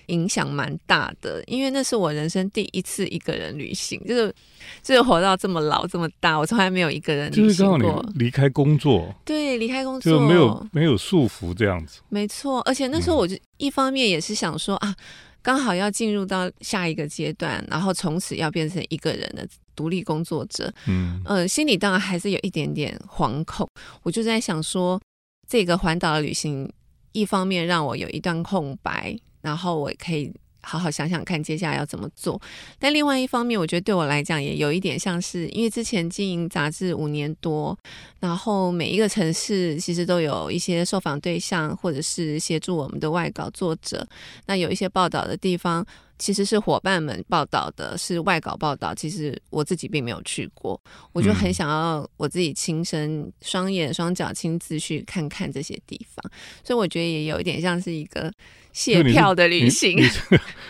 [0.09, 4.35] 影响蛮大的，因为那是我人生第一次一个人旅行，就是
[4.83, 7.49] 就是活到这么老这么大，我从来没有一个人旅行过。
[7.49, 12.01] 就是刚好你离开工作，对，离开工作就没有没有束缚这样子。
[12.09, 14.97] 没错，而且那时候我就一方面也是想说、嗯、啊，
[15.43, 20.73] 刚好要进入到下一个阶段，然后从此要变成一个人的独立工作者。
[20.87, 23.69] 嗯，呃，心里当然还是有一点点惶恐。
[24.03, 25.01] 我就在想说，
[25.47, 26.71] 这个环岛的旅行，
[27.13, 29.17] 一方面让我有一段空白。
[29.41, 32.41] 然后我可以好好想想看接下来要怎么做，
[32.79, 37.79] 但另外一方面，我觉得对我来讲也有一点像是，因为之前经营杂志五年多，
[38.21, 44.07] 然后每一个城市其实都有一些受访对象，或者是协助我们的外稿作者，
[44.47, 45.87] 那有一些报道的地方。
[46.19, 48.93] 其实是伙伴们报道的，是外稿报道。
[48.95, 50.81] 其实我自己并没有去过，
[51.13, 56.33] 我就很想要我自己亲身、双眼双脚亲自去看看这些地方。
[56.65, 58.33] 所以我觉得也有一点像是一个
[58.73, 59.97] 谢票的旅行。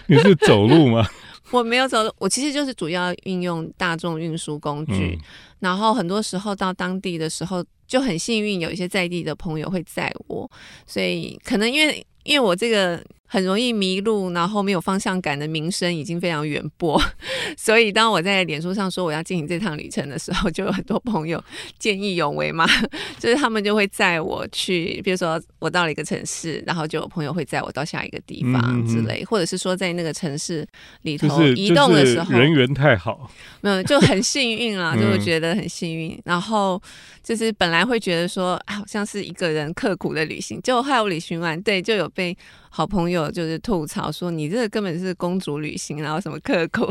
[0.06, 1.08] 你是，走路吗？
[1.50, 5.18] 我没有走路，我其实就是主要运用大众运输工具。
[5.18, 5.18] 嗯、
[5.60, 10.50] 然后很多时候到当地的时候就很幸运，有一些在地的朋友会载我，
[10.86, 13.02] 所以可能因为因为我这个。
[13.30, 17.00] 很容易迷路，然后没有方向感的名声已经非常远播，
[17.58, 21.42] 所以当我在脸书上说我要进行这趟旅程的时候，就有很多朋友
[21.78, 22.66] 见义勇为嘛，
[23.20, 30.66] 就是他们就会载我去，比如说我到了一个城市，然后就有朋友会载我到下一个地方之类，嗯、或者是说在那个城市
[31.02, 36.18] 里头移动的时候，就是、人缘太好，没有就很幸运啦， 就会觉得很幸运。
[36.24, 36.80] 然后
[37.22, 42.34] 就是本来会觉得说好像是一个人刻苦的旅行，就后来我旅行完，对，就有被。
[42.78, 46.86] 好朋友就是吐槽说，你这个根本是公主旅行，然后什么刻苦，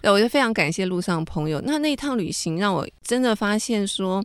[0.00, 1.60] 对，我就非常感谢路上朋友。
[1.62, 4.24] 那那一趟旅行让我真的发现说，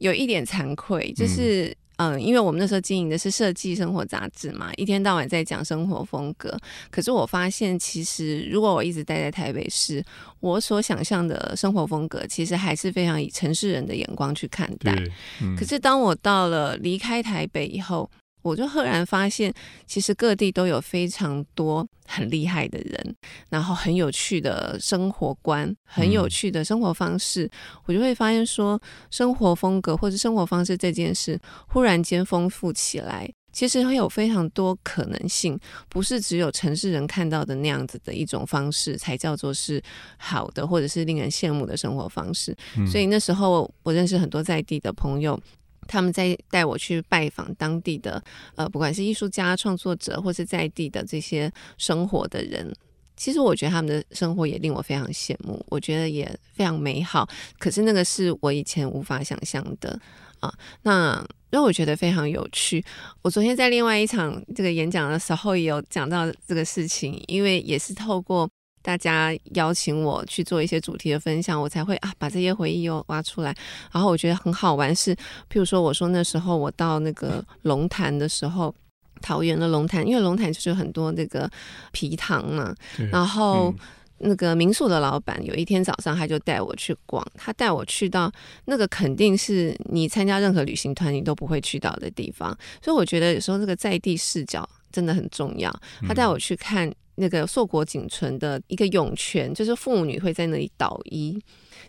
[0.00, 6.54] 有一点惭愧，就是嗯、呃，因为我们那时候经营的是设计生活杂志嘛，一天到晚在讲生活风格。
[6.90, 10.04] 可是我发现，其实如果我一直待在台北市，
[10.40, 14.94] 我所想象的生活风格，其实还是非常以城市人的眼光去看待。
[15.40, 18.10] 嗯、可是当我到了离开台北以后，
[18.42, 19.52] 我就赫然发现，
[19.86, 23.14] 其实各地都有非常多很厉害的人，
[23.48, 27.44] 然后很有趣的生活观，很有趣的生活方式。
[27.44, 27.50] 嗯、
[27.86, 39.82] 我就会发现说，生活风格或者生活方式这件事，忽然间丰富起来，其实会有非常多可能性，不是只有城市人看到的那样子的一种方式才叫做是
[40.16, 42.56] 好的，或者是令人羡慕的生活方式。
[42.76, 45.38] 嗯、所以那时候，我认识很多在地的朋友。
[45.86, 48.22] 他们在带我去拜访当地的，
[48.54, 52.72] 呃，不管是艺术家、创作者，或是在地的这些生活的人，
[53.16, 57.28] 其实我觉得他们的生活也令我非常羡慕，我觉得也非常美好。
[57.58, 60.00] 可是那个是我以前无法想象的。
[60.40, 60.52] 啊。
[60.82, 62.82] 那让我觉得非常有趣。
[63.22, 68.48] 我昨天在另外一场这个演讲的时候也有讲到这个事情，因为也是透过
[68.82, 73.54] 大家邀请我去做一些主题的分享，我才会啊把这些回忆又挖出来。
[73.92, 78.74] 然后我觉得很好玩是，譬如说我说那时候我到那个龙潭的时候，
[79.20, 81.50] 桃园的龙潭，因为龙潭就是有很多那个
[81.92, 82.74] 皮塘嘛，
[83.10, 83.70] 然后。
[83.70, 83.78] 嗯
[84.22, 87.26] 那个民宿的老板有一天早上，他就带我去逛。
[87.36, 88.30] 他带我去到
[88.66, 95.74] 那个肯定是你参加任何旅行团你都不会去到的地方，所以我觉得有时候这个在地视角真的很重要。
[96.06, 101.38] 他带我去看那个硕果仅存的一个涌泉，就是妇女会在那里捣衣，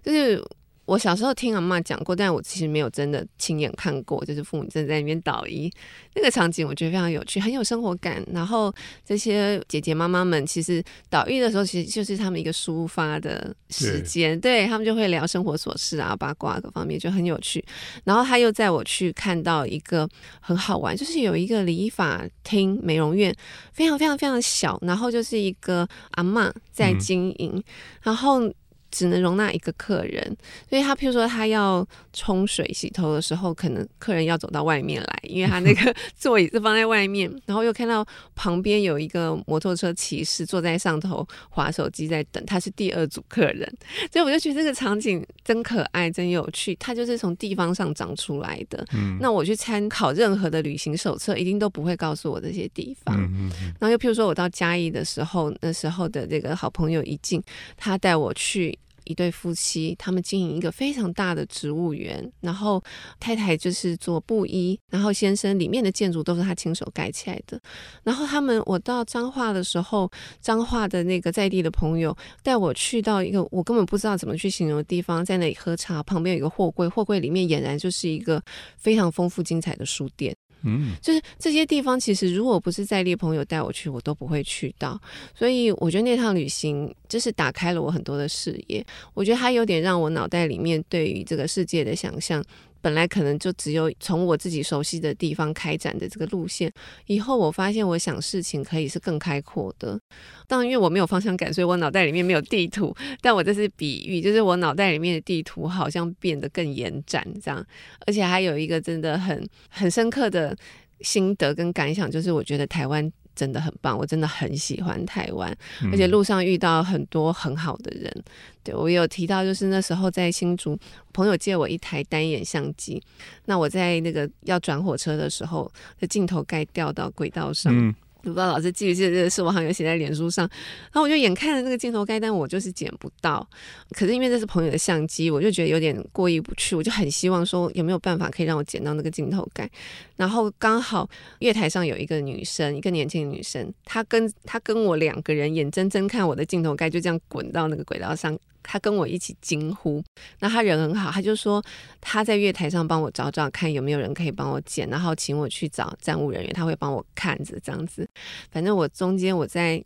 [0.03, 0.43] 就是。
[0.85, 5.71] 我小时候听阿嬷讲过，但我其实没有真的亲眼看过，就是父母正在那边导医
[6.15, 8.21] 那个场景，我觉得非常有趣，很有生活感。
[8.33, 8.73] 然后
[9.05, 17.63] 这些姐姐妈妈们其实导医的时候，其实就是他们一个抒发的时间，对，他们就会聊生活琐事啊、八卦各方面，就很有趣。
[18.03, 20.09] 然后他又带我去看到一个
[20.41, 23.33] 很好玩，就是有一个理发厅、美容院，
[23.71, 27.63] 非常非常非常小，然后就是一个阿嬷在经营，嗯、
[28.01, 28.51] 然后。
[28.91, 30.37] 只能容纳一个客人，
[30.69, 43.67] 所以他譬如说他要冲水洗头的时候，可能客人要走到外面来，因为他那个座椅是放在外面，然后又看到旁边有一个摩托车骑士坐在上头划手机在等，他是第二组客人，
[44.11, 46.75] 所以我就觉得这个场景真可爱、真有趣。
[46.75, 48.85] 它就是从地方上长出来的。
[48.93, 53.15] 嗯，那我去参考任何的旅行手册，一定都不会告诉我这些地方。
[53.17, 53.73] 嗯嗯。
[53.79, 57.41] 然后又譬如说我到嘉义的时候，那时候的这个好朋友一进，
[57.77, 58.77] 他带我去。
[59.11, 62.81] 一对夫妻，他们经营一个非常大的植物园，然后
[63.19, 67.61] 太太就是做布衣，然后先生里面的建筑都是他亲手盖起来的。
[68.03, 78.41] 然后他们，我到彰化的时候，彰化的那个在地的朋友带我去到一个我根本不知道怎么去形容的地方，在那里喝茶，旁边有一个货柜，货柜里面俨然就是一个
[78.77, 80.35] 非常丰富精彩的书店。
[80.63, 84.99] 嗯，就是这些地方，其实如果不是在地朋友带我去，我都不会去到。
[85.33, 88.85] 所以我觉得那趟旅行就是打开了我很多的视野。
[89.13, 92.43] 我觉得它有点让我脑袋里面对于这个世界的想象。
[92.81, 96.71] 本来可能就只有从我自己熟悉的地方开展的这个路线，
[97.05, 99.99] 以后我发现我想事情可以是更开阔的。
[100.47, 102.93] 当然，因为我没有方向感，所以我脑袋里面没有地图。
[103.21, 107.65] 但我这是比喻，就是我脑袋里面的地图好像变得更延展，这样。
[108.05, 110.57] 而且还有一个真的很很深刻的
[111.01, 113.11] 心得跟感想，就是我觉得台湾。
[113.41, 115.51] 真的很棒，我真的很喜欢台湾，
[115.91, 118.11] 而且路上遇到很多很好的人。
[118.15, 118.23] 嗯、
[118.65, 120.77] 对，我有提到，就是那时候在新竹，
[121.11, 123.01] 朋友借我一台单眼相机，
[123.45, 127.75] 那我在那个要转火车的时候，的镜头盖掉到轨道上。
[127.75, 127.95] 嗯
[128.29, 130.47] 不知道老师记不记得这个事，我好像写在脸书上。
[130.85, 133.47] 然后我就眼看着那个镜头盖，但我就是捡不到。
[133.91, 136.75] 可是因为这是朋友的相机，我就觉得有点过意不去。
[136.75, 139.69] 我就很希望说有没有办法可以让我捡到那个镜头盖。
[140.15, 148.37] 然后刚好月台上有一个女生，一个年轻的女生，她跟她跟我两个人眼睁睁看我的镜头盖就这样滚到那个轨道上。
[148.63, 150.03] 他跟我一起惊呼，
[150.39, 151.63] 那他人很好，他就说
[151.99, 158.07] 他在月台上帮我找找看有没有人可以帮我捡，然后请我去找站务人员，他会帮我看着这样子。
[158.51, 159.83] 反正我中间我在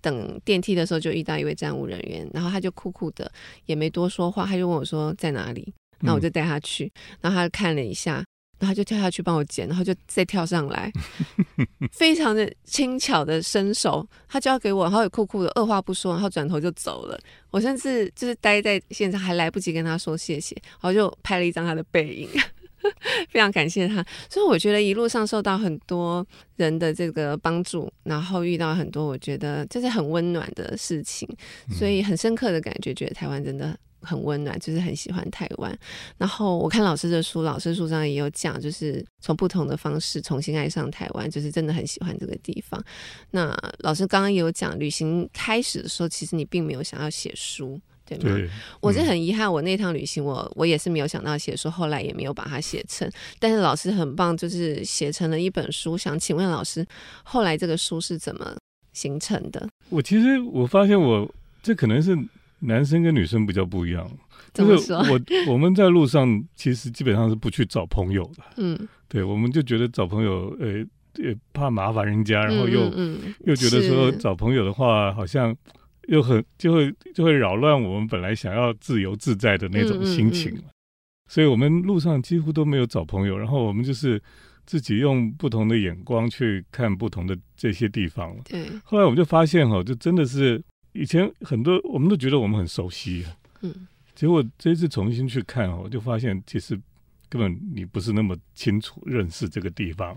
[0.00, 3.30] 等电梯的时候就遇到一位站务人员，然后他就酷酷的
[3.66, 8.24] 也没多说话，他就问我说在哪里，那我就带他去，然后他看了一下。
[8.58, 10.90] 然后就跳下去帮我捡，然后就再跳上来，
[11.92, 17.18] 非常的轻巧的伸手，他交给我，然后也酷酷的，二话不说，然后转头就走了。
[17.50, 22.28] 我甚至就是待在现场，还来不及跟他说谢谢，然后就拍了一张他的背影，
[23.30, 24.04] 非常感谢他。
[24.30, 31.28] 所以我觉得一路上受到很多人的这个帮助，然后遇到很多我觉得就是很温暖的事情，
[31.70, 33.78] 所以很深刻的感觉，觉得台湾真的。
[34.04, 35.76] 很温暖，就是很喜欢台湾。
[36.18, 42.82] 然后我看老师的书，老师书上也有讲，就是从不同的方式重新爱上台湾，就是真的很喜欢这个地方。
[43.30, 48.24] 那老师刚刚也有讲，旅行开始的时候，其实你并没有想要写书，对吗？
[48.24, 53.10] 对，嗯、我是很遗憾，我那趟旅行我，我我也是没有想到写书，后来也没有把它写成。
[53.38, 55.96] 但是老师很棒，就是写成了一本书。
[55.96, 56.86] 想请问老师，
[57.22, 58.56] 后来这个书是怎么
[58.92, 59.68] 形成的？
[59.88, 62.16] 我其实我发现我，我这可能是。
[62.66, 64.10] 男生跟女生比较不一样，
[64.52, 65.20] 就是我
[65.52, 70.78] 我们在路上其实基本上是不去找朋友的，嗯，对，我们就觉得找朋友，呃，
[71.16, 75.54] 也怕麻烦人家，然后又嗯嗯又觉得说找朋友的话好像
[76.08, 80.52] 又很就会就会扰乱我们本来想要自由自在的那种心情，
[81.28, 84.20] 所以我们路上几乎都没有找朋友，然后我们就是
[84.66, 88.34] 自己用不同的眼光去看不同的这些地方。
[88.44, 90.62] 对，后来我们就发现哈，就真的是。
[90.94, 93.24] 以前很多我们都觉得我们很熟悉，
[93.60, 96.80] 嗯，结果这一次重新去看哦，我就发现其实
[97.28, 100.16] 根本你不是那么清楚认识这个地方。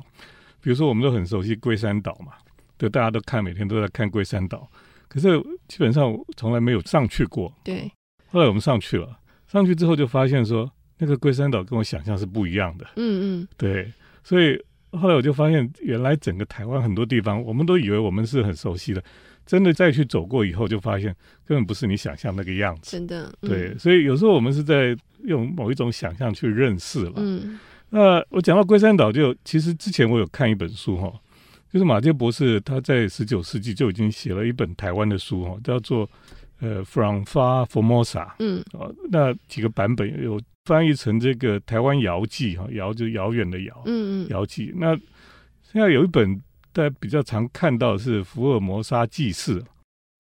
[0.60, 2.34] 比如说，我们都很熟悉龟山岛嘛，
[2.78, 4.70] 对，大家都看，每天都在看龟山岛，
[5.08, 7.54] 可是基本上从来没有上去过。
[7.64, 7.90] 对。
[8.30, 12.86] 后来我们上去了，上去之后就发现说，那个龟山岛跟我想象是不一样的。
[12.98, 13.48] 嗯嗯。
[13.56, 13.92] 对，
[14.24, 14.62] 所以
[14.92, 19.04] 后来我就发现，原来整个台湾很多地方，我们都以为我们是很熟悉的。
[19.48, 22.92] 真的再去走过以后，就发现根本不是你想象那个样子。
[22.92, 27.14] 真的，嗯、对，所以有时候我们是在用某一种想象去认识了。
[27.16, 27.58] 嗯，
[27.90, 31.12] 那我讲到龟山岛，就其实之前我有看一本书哈，
[31.72, 36.08] 就是马杰博士他在十九世纪就已经写了一本台湾的书哈，叫做
[36.60, 38.28] 呃《From Far Formosa》。
[38.40, 44.74] 嗯，哦，那几个版本有翻译成这个台湾遥记哈，遥就遥远的遥，嗯嗯，遥记。
[44.76, 44.94] 那
[45.64, 46.42] 现在有一本。
[46.78, 49.60] 在比较常看到的是福尔摩沙记事，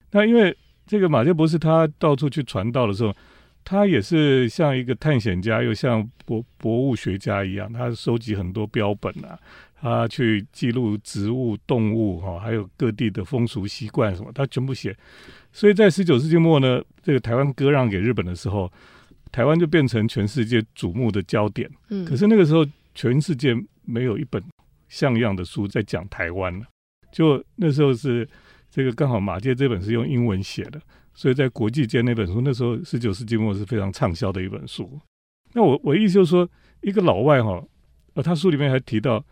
[0.10, 3.15] 那因为这个马杰博士他到处去传道的时候，
[3.63, 9.38] 他也是像一个探险家，又像博博物学家一样，他收集很多标本啊，
[9.80, 14.98] 他去记录植物、动物哈，还有各地的风俗习惯什么，他全部写。
[15.52, 18.67] 所以在十九世纪末呢，这个台湾割让给日本的时候，
[19.32, 21.70] 台湾就变成全世界瞩目的焦点。
[21.89, 22.65] 嗯，可是那个时候
[22.96, 24.43] 全世界没有一本。
[24.89, 26.62] 像样的书在讲台湾，
[27.12, 28.28] 就那时候是
[28.69, 30.80] 这个刚好马介这本是用英文写的，
[31.13, 35.00] 所以在国际间那本书那时候十九世纪末是非常畅销的一本书。
[35.54, 36.47] 那我我意思就是说，
[36.82, 37.63] 一个老外哈，
[38.13, 39.23] 呃，他书里面还提到，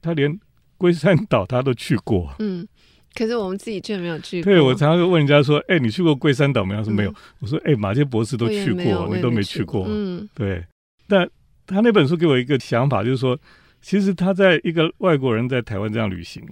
[0.00, 0.38] 他连
[0.78, 2.66] 龟山岛他都去过，嗯，
[3.14, 4.50] 可是我们自己却没有去过。
[4.50, 6.80] 对，我常常就问人家说，哎，你去过龟山岛没有？
[6.80, 7.14] 他说没有。
[7.40, 10.64] 我说，哎，马杰博士都去过，你都没去过，嗯，对。
[11.06, 11.28] 但
[11.66, 13.38] 他那本书给我一个想法，就是说。
[13.86, 16.42] 其实他在一个外国人在台湾这样旅行，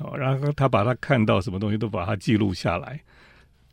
[0.00, 3.00] 哦，然后他把他看到什么东西都把它记录下来。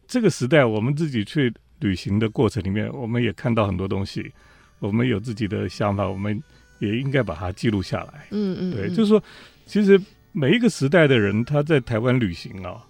[0.08, 4.32] 这个时代，我们自己去旅行的过程里面，我们也看到很多东西，
[4.78, 6.40] 我们有自己的想法，我们
[6.78, 8.28] 也应该把它记录下来。
[8.30, 9.24] 嗯嗯，对，就是说，
[9.66, 10.00] 其实
[10.32, 12.86] 每一个时代的人，他在台湾旅行啊，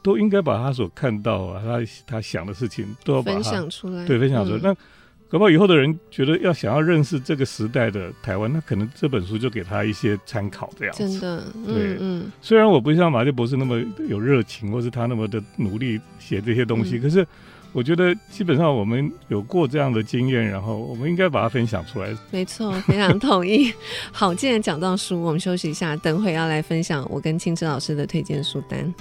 [0.00, 4.60] 都应该把他所看到啊，他他想的事情都要把它分享出来，对，分享出来。
[4.62, 4.76] 那
[5.32, 11.08] 搞不好以后的人觉得要想要认识这个时代的台湾，那可能这本书就给他一些参考，这样子。
[11.08, 12.30] 真的，嗯、对，嗯。
[12.42, 17.26] 虽然我不像马偕博士那么有热情，或是他那么的努力写这些东西，嗯、可是
[17.72, 22.14] 我觉得基本上我们有过这样的经验，然后我们应该把它分享出来。
[22.30, 23.72] 没错，非常同意。
[24.12, 28.94] 好，既然讲到书，我们休息一下，等会要来分享我跟青池老师的推荐书单。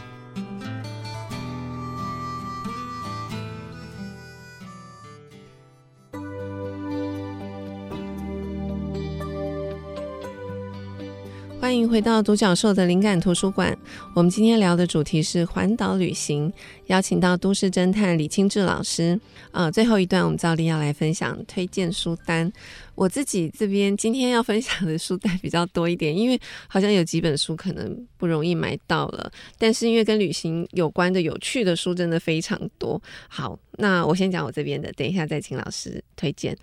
[11.71, 13.75] 欢迎回到独角兽的灵感图书馆。
[14.13, 16.51] 我们今天聊的主题是环岛旅行，
[16.87, 19.17] 邀请到都市侦探李清志老师。
[19.51, 22.51] 呃，最后一段我们照例要来分享推荐书单。
[22.93, 33.01] 我自己这边今天要分享的书单比较多一点，因为好像有几本书可能不容易买到了，但是因为跟旅行有关的有趣的书真的非常多。
[33.29, 36.53] 好，那我先讲我这边的，等一下再请老师推荐。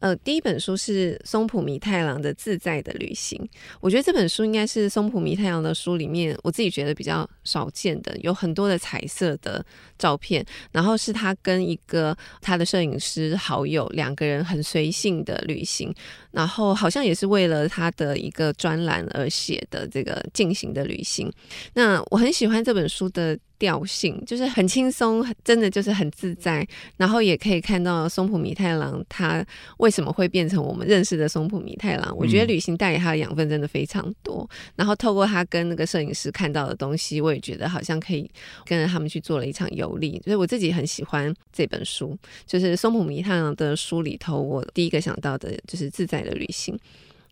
[0.00, 3.38] 呃，第一本书是松浦弥太郎的《自在的旅行》，
[3.80, 9.64] 我觉得这本书应该是松浦弥太郎的书里面我自己觉得比较少见的，有很多的彩色的
[9.98, 15.92] 照片，然后是他跟一个他的摄影师好友两个人很随性的旅行，
[16.30, 21.32] 然后好像也是为了他的一个专栏而写的这个进行的旅行。
[21.74, 23.38] 那我很喜欢这本书的。
[23.58, 26.66] 调性就是很轻松，真的就是很自在，
[26.96, 29.44] 然后也可以看到松浦弥太郎他
[29.78, 32.16] 为什么会变成我们认识的松浦弥太郎。
[32.16, 38.30] 我觉得旅行带给他的养分真的非常多，然后透过他跟那个摄影师看到的东西，我也觉得好像可以
[38.64, 40.20] 跟着他们去做了一场游历。
[40.24, 42.16] 所以我自己很喜欢这本书，
[42.46, 46.78] 就是松浦弥太郎的书里头，我第一个想到的就是自在的旅行。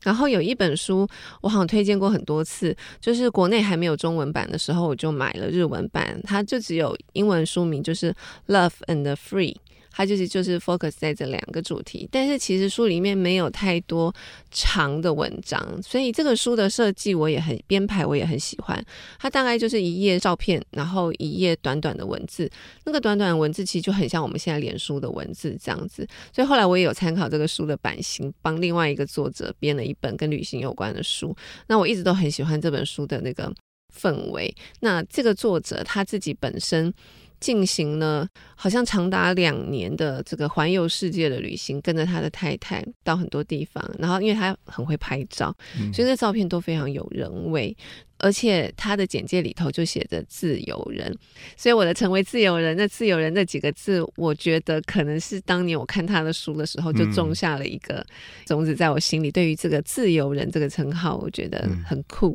[0.02, 1.06] 然后有一本书，
[1.40, 8.12] 我好像推荐过很多次，就是国内还没有中文版的时候，我就买了日文版，它就只有英文书名，就是
[8.46, 9.54] 《Love and Free》。
[9.96, 14.14] 它就是就是 focus 在这两个主题，但是其实书里面没有太多
[14.50, 18.84] 长的文章，所以这个书的设计我也很编排，我也很喜欢。
[19.18, 22.46] 它大概就是一页照片，然后一页短短的文字，
[22.84, 26.06] 那个短短的文字其实就很像我们现在脸书的文字这样子。
[26.30, 31.34] 所以后来我也有参考这个书的版型，帮另外一个作者编了一本跟旅行有关的书。
[31.68, 33.50] 那我一直都很喜欢这本书的那个
[33.98, 34.54] 氛围。
[34.80, 36.92] 那这个作者他自己本身。
[37.40, 43.82] 进行了好像长达两年的这个环游世界的旅行，跟着他的太太到很多地方。
[43.98, 47.76] 然后因为他很会拍照，嗯、所以那照片都非常有人味。
[48.18, 51.14] 而且他的简介里头就写着“自由人”，
[51.54, 58.02] 所以我的成为自由人，那“自由人”那几个字，我觉得可能是当年我看他的书的时候就种下了一个
[58.46, 59.30] 种子在我心里。
[59.30, 62.34] 对于这个“自由人”这个称号，我觉得很酷。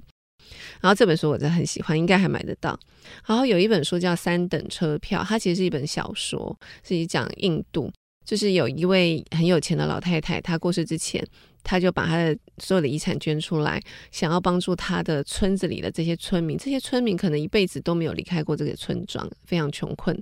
[0.80, 2.80] 然后这本书我真的很喜欢，应该还买得到。
[3.26, 7.91] 然后有一本书叫《三等车票》，它其实是一本小说，是讲印度，
[8.26, 11.26] 就是有一位很有钱的老太太，她过世之前，
[11.64, 13.82] 她就把她的所有的遗产捐出来，
[14.12, 16.58] 想要帮助她的村子里的这些村民。
[16.58, 20.18] 这些村民可能一辈子都没有离开过这个村庄，非常穷困。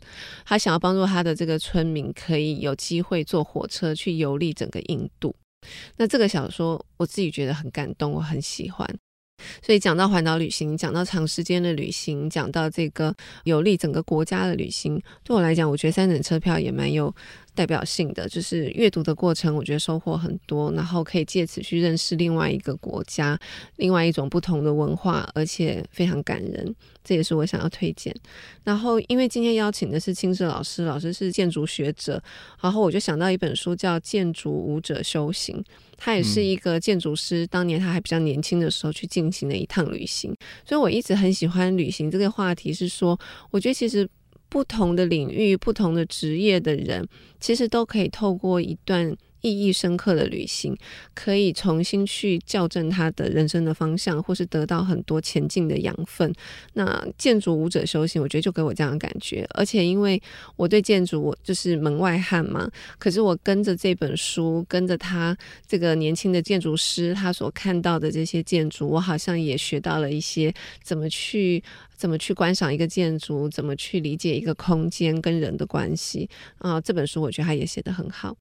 [0.45, 5.35] 她想要帮助她的这个村民可以有机会坐火车去游历整个印度。
[5.97, 8.87] 那这个小说我自己觉得很感动，我很喜欢。
[9.61, 17.13] 所以讲到环岛旅行，讲到长时间的旅行，讲到这个有利整个国家的旅行，对我来讲，我觉得三等车票也蛮有
[17.53, 18.27] 代表性的。
[18.27, 23.39] 就是阅读的过程，我觉得收获很多，然后可以借此去认识另外一个国家，
[23.77, 26.75] 另外一种不同的文化，而且非常感人。
[27.03, 28.15] 这也是我想要推荐。
[28.63, 32.21] 然后，因为今天邀请的是清志老师，老师是建筑学者，
[32.61, 35.57] 然后我就想到一本书叫《建筑舞者修行》。
[36.01, 40.33] 他也是一个建筑师，当年他还比较年轻的时候去进行了一趟旅行，
[40.65, 42.73] 所以我一直很喜欢旅行这个话题。
[42.73, 43.19] 是说，
[43.51, 44.09] 我觉得其实
[44.47, 47.05] 不同的领域、不同的职业的人，
[47.39, 49.15] 其实都可以透过一段。
[49.41, 50.77] 意义深刻的旅行，
[51.13, 56.33] 可以重新去校正他的人生的方向，或是得到很多前进的养分。
[56.73, 59.47] 那建筑舞者修行，我觉得就给我这样的感觉。
[59.53, 60.21] 而且因为
[60.55, 62.69] 我对建筑，我就是门外汉嘛。
[62.97, 65.37] 可是我跟着这本书，跟着他
[65.67, 71.63] 这个年轻的建筑师，他所看到的这些建筑，我好像也学到了一些怎么去
[71.95, 76.79] 怎么去观赏一个建筑，怎么去理解一个空间跟人的关系啊。
[76.81, 78.35] 这本书我觉得他也写得很好。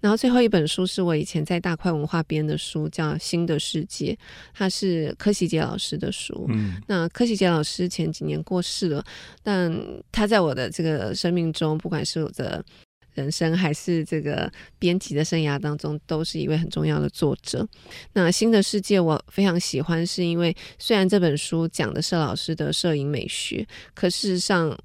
[0.00, 4.12] 然后最后一本书是我以前在大块文化编的书，叫《新的世界》，
[4.54, 6.46] 它是柯希杰老师的书。
[6.50, 9.04] 嗯，那柯希杰老师前几年过世了，
[9.42, 9.72] 但
[10.12, 12.64] 他在我的这个生命中，不管是我的
[13.14, 17.66] 人生还是这个编辑的生涯当中，都是一位很重要的作者。
[18.12, 24.78] 那《新的世界》我非常喜欢，是因为虽然这本书讲的是老师的摄影美学，可事实上。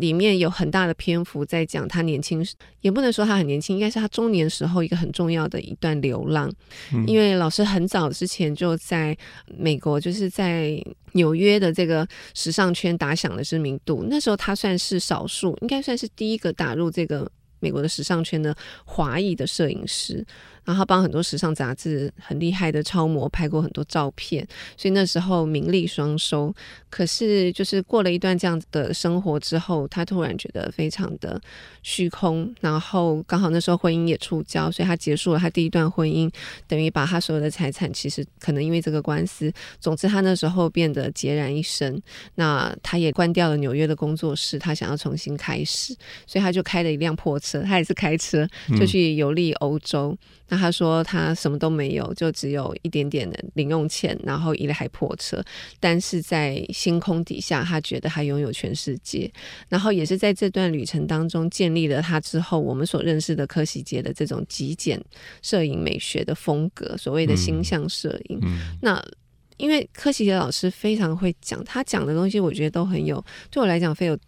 [0.00, 6.50] 里面有很大的篇幅在讲他年轻时，也不能说他很年轻，应该是他中年时候一个很重要的一段流浪。
[6.92, 10.82] 嗯、因为老师很早之前就在美国，就是在
[11.12, 14.04] 纽约的这个时尚圈打响了知名度。
[14.08, 17.30] 那时候他算是少数，应该算是第一个打入这个
[17.60, 20.24] 美国的时尚圈的华裔的摄影师。
[20.70, 24.46] 然后帮很多时尚杂志很厉害的超模拍过很多照片，
[24.76, 26.54] 所以那时候名利双收。
[26.88, 31.40] 可是就是过了一段这样子的生活之后，他突然觉得非常的
[31.82, 32.54] 虚空。
[32.60, 36.32] 然后刚好那时候婚姻也触礁，所以他结束了他第一段婚姻，
[36.68, 42.00] 等于把他所有的财产，其实可能因为这个官司，总之他那时候变得孑然一身。
[42.36, 45.96] 那他也关掉了纽约的工作室，他想要重新开始，
[46.26, 48.46] 所以他就开了一辆破车，他也是开车
[48.78, 50.16] 就去游历欧洲。
[50.48, 55.42] 那他说他什么都没有，就只有一点点的零用钱，然后一台破车。
[55.80, 59.30] 但是在星空底下，他觉得他拥有全世界。
[59.68, 65.02] 然后也是在这段旅程当中，建立了他之后我们所认识的柯希杰的这种极简
[65.40, 68.38] 摄影美学的风格，所谓的星象摄影。
[68.42, 69.02] 嗯嗯、那
[69.56, 74.18] 因为柯希杰老师非常会讲，他讲的东西我觉得都很有，对我来讲非有。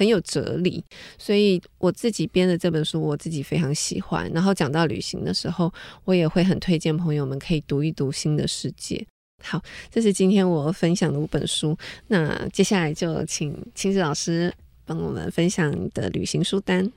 [0.00, 0.82] 很有哲理，
[1.18, 4.30] 所以我自己编的这本书，我自己非常喜欢。
[4.32, 5.70] 然后讲到旅行的时候，
[6.06, 8.96] 我也会很推荐朋友们可以读一读《新的世界》。
[9.44, 11.76] 好，这是今天我分享的五本书。
[12.06, 14.50] 那接下来就请青志老师
[14.86, 16.90] 帮我们分享你的旅行书单。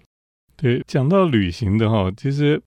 [0.56, 2.62] 对，讲到旅行的哈，其实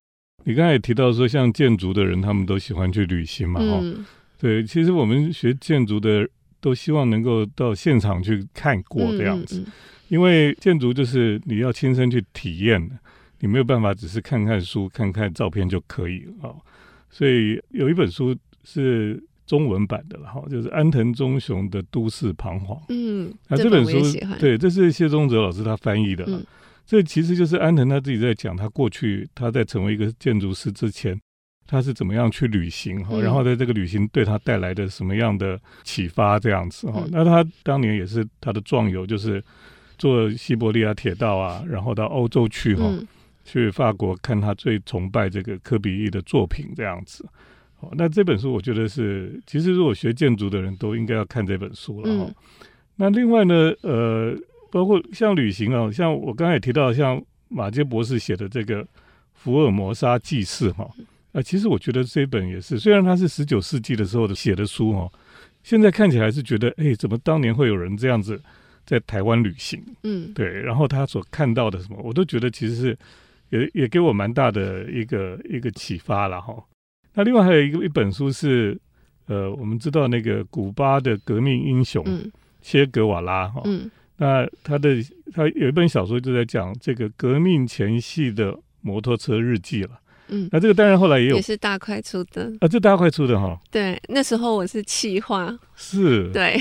[0.44, 4.04] 你刚才也提到说，像建筑的人，他们都喜欢去旅行嘛，哈、嗯。
[4.36, 6.28] 对，其实我们学建筑的
[6.60, 9.60] 都希望能够到现场去看过这样子。
[9.60, 9.72] 嗯嗯
[10.08, 12.90] 因为建筑就是你要亲身去体验，
[13.40, 16.54] 你没有办法只是看看书、看看照片就可以了啊。
[17.10, 22.76] 所以有一本书是中文版的了哈，就是安藤忠雄的《都市彷徨》。
[22.88, 23.98] 嗯，那这本书
[24.38, 26.24] 对，这是谢宗泽老师他翻译的。
[26.28, 26.44] 嗯，
[26.86, 31.18] 这其实就是安藤他自己在讲他过去他在成为一个建筑师之前，
[31.66, 37.04] 他是怎么样去旅行哈，然后在这个旅行对他带来的什么样的启发这样子哈。
[37.10, 39.42] 那他当年也是他的壮游就是。
[39.98, 43.06] 坐西伯利亚铁道啊，然后到欧洲去哈，嗯、
[43.44, 47.24] 去法国看他最崇拜这个科比一的作品这样子。
[47.80, 52.24] 哦，那这本书我觉得是，其实如果学建筑的人都应该要看这本书了哈。
[52.24, 52.34] 嗯、
[52.96, 54.34] 那另外呢，呃，
[54.70, 58.82] 包括像旅行啊，像我刚才也提到，像马杰博士写的这个
[59.34, 60.90] 《福尔摩沙记事》哈，
[61.32, 65.12] 啊，其实我觉得这本也是，虽然它是十九世纪的时候的写的书哈，
[65.62, 68.40] 现在看起来是觉得，哎，怎么当年会有人这样子
[68.86, 69.82] 在台湾旅行？
[70.04, 72.98] 嗯，对，然后他所看到的什么，我都觉得其实是
[73.50, 76.56] 也也给我蛮大的一个一个启发了哈。
[77.12, 78.80] 那另外还有一个一本书是，
[79.26, 82.02] 呃，我们知道那个古巴的革命英雄。
[82.06, 82.32] 嗯。
[82.62, 84.96] 切格瓦拉哈，嗯，那他的
[85.32, 89.90] 他有一本小说就在讲这个革命前夕的摩托车日记了，
[90.26, 92.52] 嗯，那这个当然后来也有，也是大块出的。
[92.58, 96.56] 啊，这大块出的哈，对，那时候我是企划，是，对，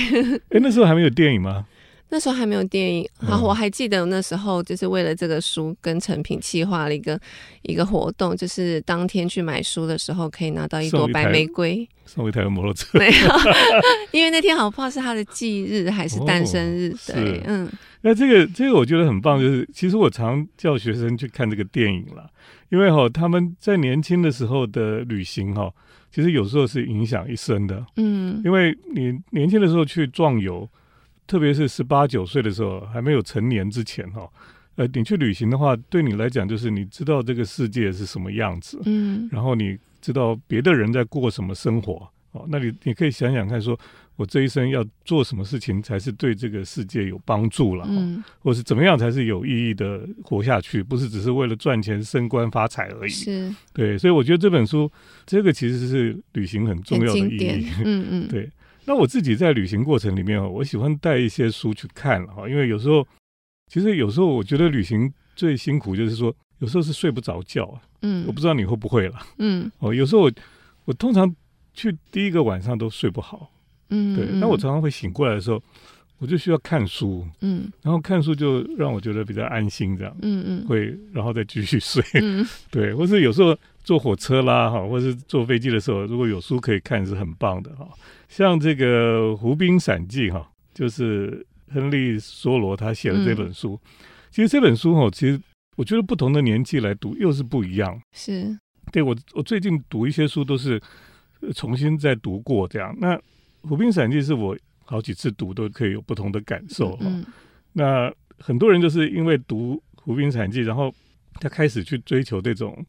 [0.49, 1.65] 哎，那时候还没有电影吗？
[2.09, 7.19] 那时候还没有电影，然后我还记得那时候就是为了这个书跟成品计划了一个
[7.63, 13.11] 一个活动，就是当天去买书的时候可以拿到一朵白玫瑰，送一台摩托车，没有，
[14.11, 17.69] 因为那天好像不知道是他的忌日还是诞生日，哦、对，嗯，
[18.01, 22.29] 那这个这个我觉得很棒，就是其实我常叫学生去看这个电影了，
[22.69, 25.73] 因为哈他们在年轻的时候的旅行哈，
[26.11, 30.69] 其实有时候是影响一生的，嗯，因为你年轻的时候去壮游。
[31.27, 34.29] 特别是十八九岁的时候，还没有成年之前，哈，
[34.75, 43.77] 呃，你去旅行的话，对你来讲就是你知道这个世界是什么样子，嗯，然后你知道别的人在过什么生活，哦，那你你可以想想看，说
[44.17, 54.91] 我这一生要做什么事情才是对这个世界有帮助了，嗯，或是怎么样才是有意义的活下去，不是只是为了赚钱、升官、发财而已，是，对，所以我觉得这本书
[55.25, 58.49] 这个其实是旅行很重要的意义，嗯嗯， 对。
[58.85, 63.05] 那我自己在旅行过程里面哦，我喜欢带一些书去看了哈，因为有时候，
[63.71, 70.31] 其实有时候我觉得旅行最辛苦就是说，有时候是睡不着觉，嗯，我不知道你会不会了，嗯， 哦，有时候我
[70.85, 71.35] 我通常
[71.73, 73.51] 去第一个晚上都睡不好，
[73.89, 75.59] 嗯，对，那我常常会醒过来的时候，
[76.19, 87.87] 我就需要看书，嗯，然后看书就让我觉得比较安心这样，嗯嗯，会然后再继续睡，嗯， 对，或是有时候坐火车啦哈，或是坐飞机的时候，如果有书可以看是很棒的哈。
[88.27, 93.79] 像这个《湖滨散记》哈，就是亨利·梭罗他写的这本书。
[93.83, 93.89] 嗯、
[94.31, 95.39] 其实这本书哈，其实
[95.77, 98.01] 我觉得不同的年纪来读又是不一样。
[98.13, 98.57] 是，
[98.91, 100.81] 对我我最近读一些书都是
[101.53, 102.95] 重新再读过这样。
[102.99, 103.15] 那
[103.61, 107.05] 《湖滨散记》是我好几次读都可以有不同的感受哈。
[107.05, 107.25] 嗯、
[107.73, 110.93] 那很多人就是因为读《湖滨散记》，然后
[111.35, 112.85] 他开始去追求这种。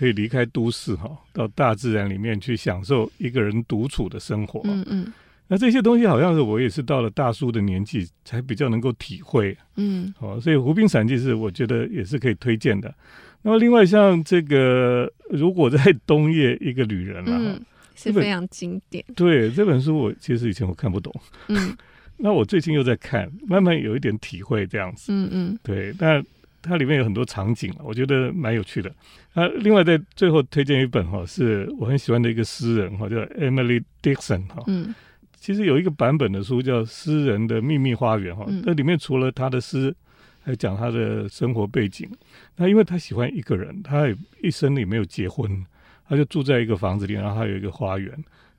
[0.00, 4.62] 可以离开都市哈，到大自然里面去享受一个人独处的生活。
[4.64, 5.12] 嗯嗯，
[5.46, 9.54] 那这些东西好像是我也是到了大叔的年纪才比较能够体会。
[9.76, 12.90] 嗯，好，所以《湖滨散记》是我觉得也是可以推荐的。
[13.42, 17.60] 那么另外像这个，如果在冬夜一个旅人了，嗯，
[17.94, 19.04] 是非常经典。
[19.14, 21.14] 对，这本书我其实以前我看不懂。
[21.48, 21.76] 嗯，
[22.16, 25.12] 那我最近又在看，慢慢有一点体会这样子。
[25.12, 26.24] 嗯嗯，对，但。
[26.62, 28.94] 它里面有很多场景，我觉得蛮有趣的。
[29.34, 34.62] 啊，另外在最后推荐一本哈，是我很喜欢的一个诗人哈，叫 Emily Dixon 哈。
[34.66, 34.94] 嗯。
[35.42, 39.96] 其实有一个版本的书叫《诗人的秘密花园》哈，那里面除了他的诗，
[40.42, 42.06] 还讲他的生活背景。
[42.56, 45.64] 那因为他喜欢一个人，他也一生里没有结婚，
[46.06, 48.12] 他就住在一个房子里，然后他有一个花园，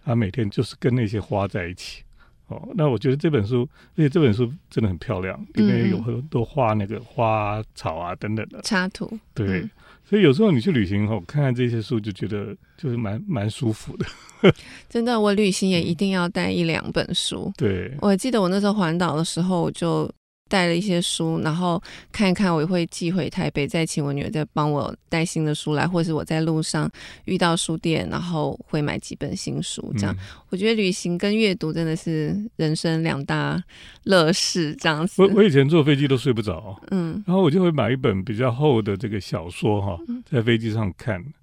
[0.04, 2.02] 他每天就是跟那些花在一起。
[2.48, 9.08] 哦，那我觉得这本书，而且这本书真的很漂亮，里面有很多画那个花草啊等等的插图。
[9.36, 9.70] 对，嗯、
[10.12, 14.06] 所以有时候你去旅行后，看看这些书，就觉得就是蛮蛮舒服的。
[14.90, 17.50] 真的，我旅行也一定要带一两本书。
[17.56, 20.12] 对，我记得我那时候环岛的时候，我就。
[20.52, 21.82] 带了一些书，然后
[22.12, 26.92] 看一看，我也会寄回台北，再请我女儿再帮我带新的书来，或是我在路上
[27.24, 29.94] 遇到书店，然后会买几本新书。
[29.98, 33.64] 这样，嗯、我觉得旅行跟阅读真的是人生两大
[34.04, 34.76] 乐事。
[34.76, 39.98] 这样子，我我以前坐飞机都睡不着，嗯，然后我就会买一本比较厚的这个小说哈，
[40.30, 41.18] 在飞机上看。
[41.22, 41.34] 嗯、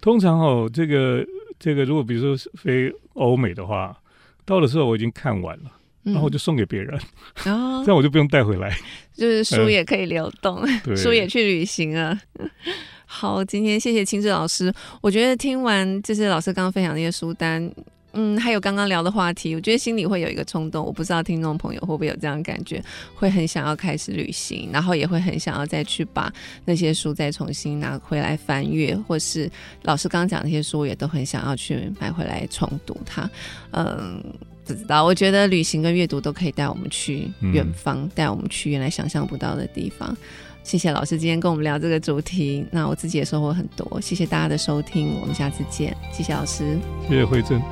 [0.00, 1.24] 通常哦，这个
[1.60, 3.96] 这个如果比如说飞欧美的话，
[4.44, 5.70] 到的时候我已经看完了。
[6.06, 6.98] 然后我就送给别人，
[7.44, 8.76] 嗯、 这样我就不用带回来，
[9.14, 12.18] 就是书也可以流动，嗯、书也去旅行啊。
[13.04, 14.72] 好，今天谢谢清志老师。
[15.00, 17.72] 我觉得听完就是老师刚刚分享那些书单，
[18.12, 20.84] 嗯，还有刚刚聊的话题，我觉得心里会有一个冲动。
[20.84, 22.82] 我不知道听众朋友会不会有这样的感觉，
[23.14, 26.32] 会很想要开始旅行，然后也会很想要再去把
[26.64, 29.50] 那些书再重新拿回来翻阅，或是
[29.82, 33.28] 老师刚刚讲那些书，也都很想要去买回来重读它。
[33.72, 34.22] 嗯。
[34.66, 40.16] 不知道，我觉得旅行跟阅读都可以带我们去远方，带、嗯、我们去原来想象不到的地方。
[40.64, 44.00] 谢谢老师今天跟我们聊这个主题，那我自己也收获很多。
[44.00, 45.96] 谢谢大家的收听，我们下次见。
[46.12, 46.76] 谢谢老师，
[47.08, 47.62] 谢谢惠贞。